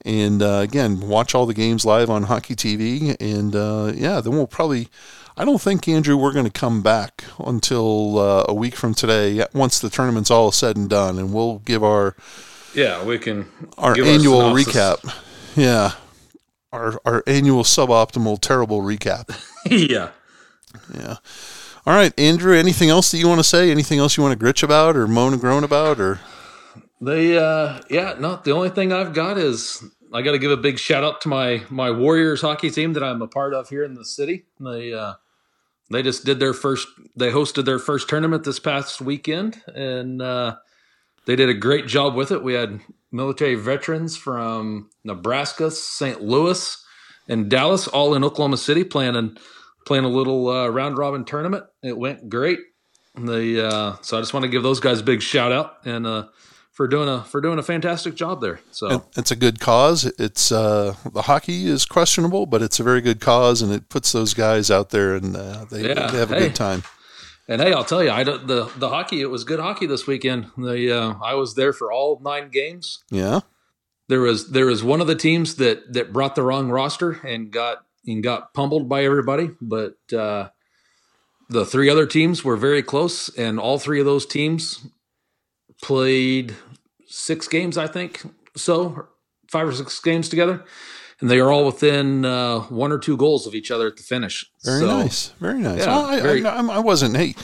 [0.05, 3.15] and uh, again, watch all the games live on Hockey TV.
[3.19, 4.89] And uh, yeah, then we'll probably.
[5.37, 9.45] I don't think Andrew we're going to come back until uh, a week from today
[9.53, 12.15] once the tournament's all said and done, and we'll give our
[12.75, 14.97] yeah we can our annual our recap.
[15.55, 15.93] Yeah,
[16.73, 19.29] our our annual suboptimal terrible recap.
[19.65, 20.11] yeah,
[20.93, 21.17] yeah.
[21.89, 22.55] All right, Andrew.
[22.55, 23.71] Anything else that you want to say?
[23.71, 26.19] Anything else you want to gritch about or moan and groan about, or?
[27.01, 28.39] They, uh, yeah, no.
[28.43, 29.83] The only thing I've got is
[30.13, 33.01] I got to give a big shout out to my my Warriors hockey team that
[33.01, 34.45] I'm a part of here in the city.
[34.59, 35.15] They uh,
[35.89, 36.87] they just did their first.
[37.15, 40.57] They hosted their first tournament this past weekend, and uh,
[41.25, 42.43] they did a great job with it.
[42.43, 42.81] We had
[43.11, 46.21] military veterans from Nebraska, St.
[46.21, 46.85] Louis,
[47.27, 49.15] and Dallas, all in Oklahoma City, playing.
[49.15, 49.39] And
[49.89, 51.65] playing a little uh, round robin tournament.
[51.81, 52.59] It went great.
[53.15, 56.05] The uh, so I just want to give those guys a big shout out and
[56.05, 56.27] uh,
[56.71, 58.59] for doing a for doing a fantastic job there.
[58.69, 60.05] So And it's a good cause.
[60.05, 64.11] It's uh, the hockey is questionable, but it's a very good cause, and it puts
[64.11, 66.41] those guys out there, and uh, they, Yeah, they have a hey.
[66.41, 66.83] good time.
[67.47, 70.51] And hey, I'll tell you, I the the hockey it was good hockey this weekend.
[70.55, 73.03] The uh, I was there for all nine games.
[73.09, 73.39] Yeah,
[74.07, 77.49] There was there was one of the teams that that brought the wrong roster and
[77.49, 80.49] got and got pummeled by everybody, but uh,
[81.49, 84.85] the three other teams were very close, and all three of those teams
[85.81, 86.55] played
[87.07, 88.21] six games, I think,
[88.55, 89.07] so
[89.51, 90.63] five or six games together,
[91.21, 94.03] and they are all within uh, one or two goals of each other at the
[94.03, 94.45] finish.
[94.63, 95.79] very So- nice, very nice.
[95.79, 97.15] Yeah, Well, I, very- I, I wasn't.
[97.17, 97.35] Hey,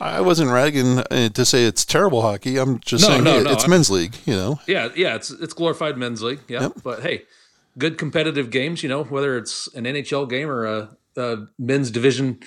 [0.00, 2.58] I wasn't ragging uh, to say it's terrible hockey.
[2.58, 4.16] I'm just No, saying no, hey, no, it's I'm- men's league.
[4.26, 6.40] You know, Yeah, yeah, it's it's glorified men's league.
[6.48, 6.72] Yeah, Yep.
[6.82, 7.22] but hey,
[7.78, 8.82] good competitive games.
[8.82, 12.40] You know, whether it's an NHL game or a, a men's Division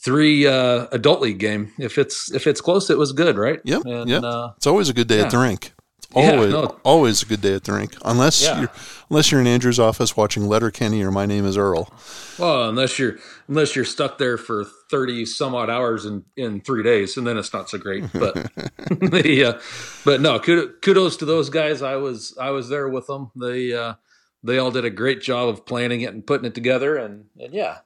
[0.00, 3.60] three uh, adult league game, if it's if it's close, it was good, right?
[3.64, 4.22] Yep, And, yep.
[4.22, 5.72] Uh, it's always a good day at the rink.
[5.98, 6.80] It's Yeah, always, no.
[6.84, 7.94] always a good day at the rink.
[8.04, 8.60] Unless Yeah.
[8.60, 8.70] you're,
[9.10, 11.92] unless you're in Andrew's office watching Letterkenny or My Name Is Earl.
[12.38, 13.16] well, unless you're
[13.48, 17.36] unless you're stuck there for thirty some odd hours in in three days, and then
[17.36, 18.04] it's not so great.
[18.12, 18.34] But
[18.88, 19.60] the uh,
[20.04, 21.82] but no, kudos, kudos to those guys.
[21.82, 23.30] I was I was there with them.
[23.36, 23.94] They uh,
[24.42, 27.52] they all did a great job of planning it and putting it together, and and
[27.52, 27.78] yeah,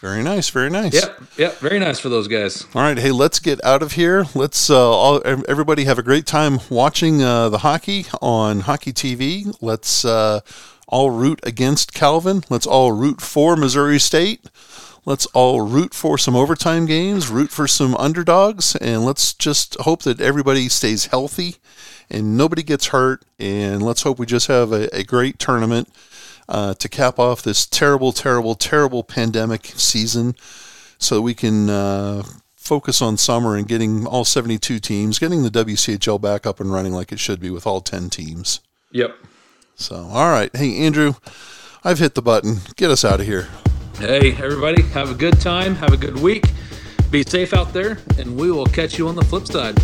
[0.00, 0.94] Very nice, very nice.
[0.94, 2.66] Yep, yep, very nice for those guys.
[2.74, 4.26] All right, hey, let's get out of here.
[4.34, 9.54] Let's uh, all everybody have a great time watching uh, the hockey on Hockey TV.
[9.60, 10.40] Let's uh,
[10.88, 12.44] all root against Calvin.
[12.50, 14.48] Let's all root for Missouri State.
[15.06, 20.02] Let's all root for some overtime games, root for some underdogs, and let's just hope
[20.04, 21.56] that everybody stays healthy
[22.14, 23.24] and nobody gets hurt.
[23.38, 25.88] And let's hope we just have a, a great tournament
[26.48, 30.34] uh, to cap off this terrible, terrible, terrible pandemic season
[30.98, 32.22] so we can uh,
[32.54, 36.92] focus on summer and getting all 72 teams, getting the WCHL back up and running
[36.92, 38.60] like it should be with all 10 teams.
[38.92, 39.16] Yep.
[39.74, 40.54] So, all right.
[40.54, 41.14] Hey, Andrew,
[41.82, 42.58] I've hit the button.
[42.76, 43.48] Get us out of here.
[43.98, 45.74] Hey, everybody, have a good time.
[45.76, 46.44] Have a good week.
[47.10, 49.76] Be safe out there, and we will catch you on the flip side.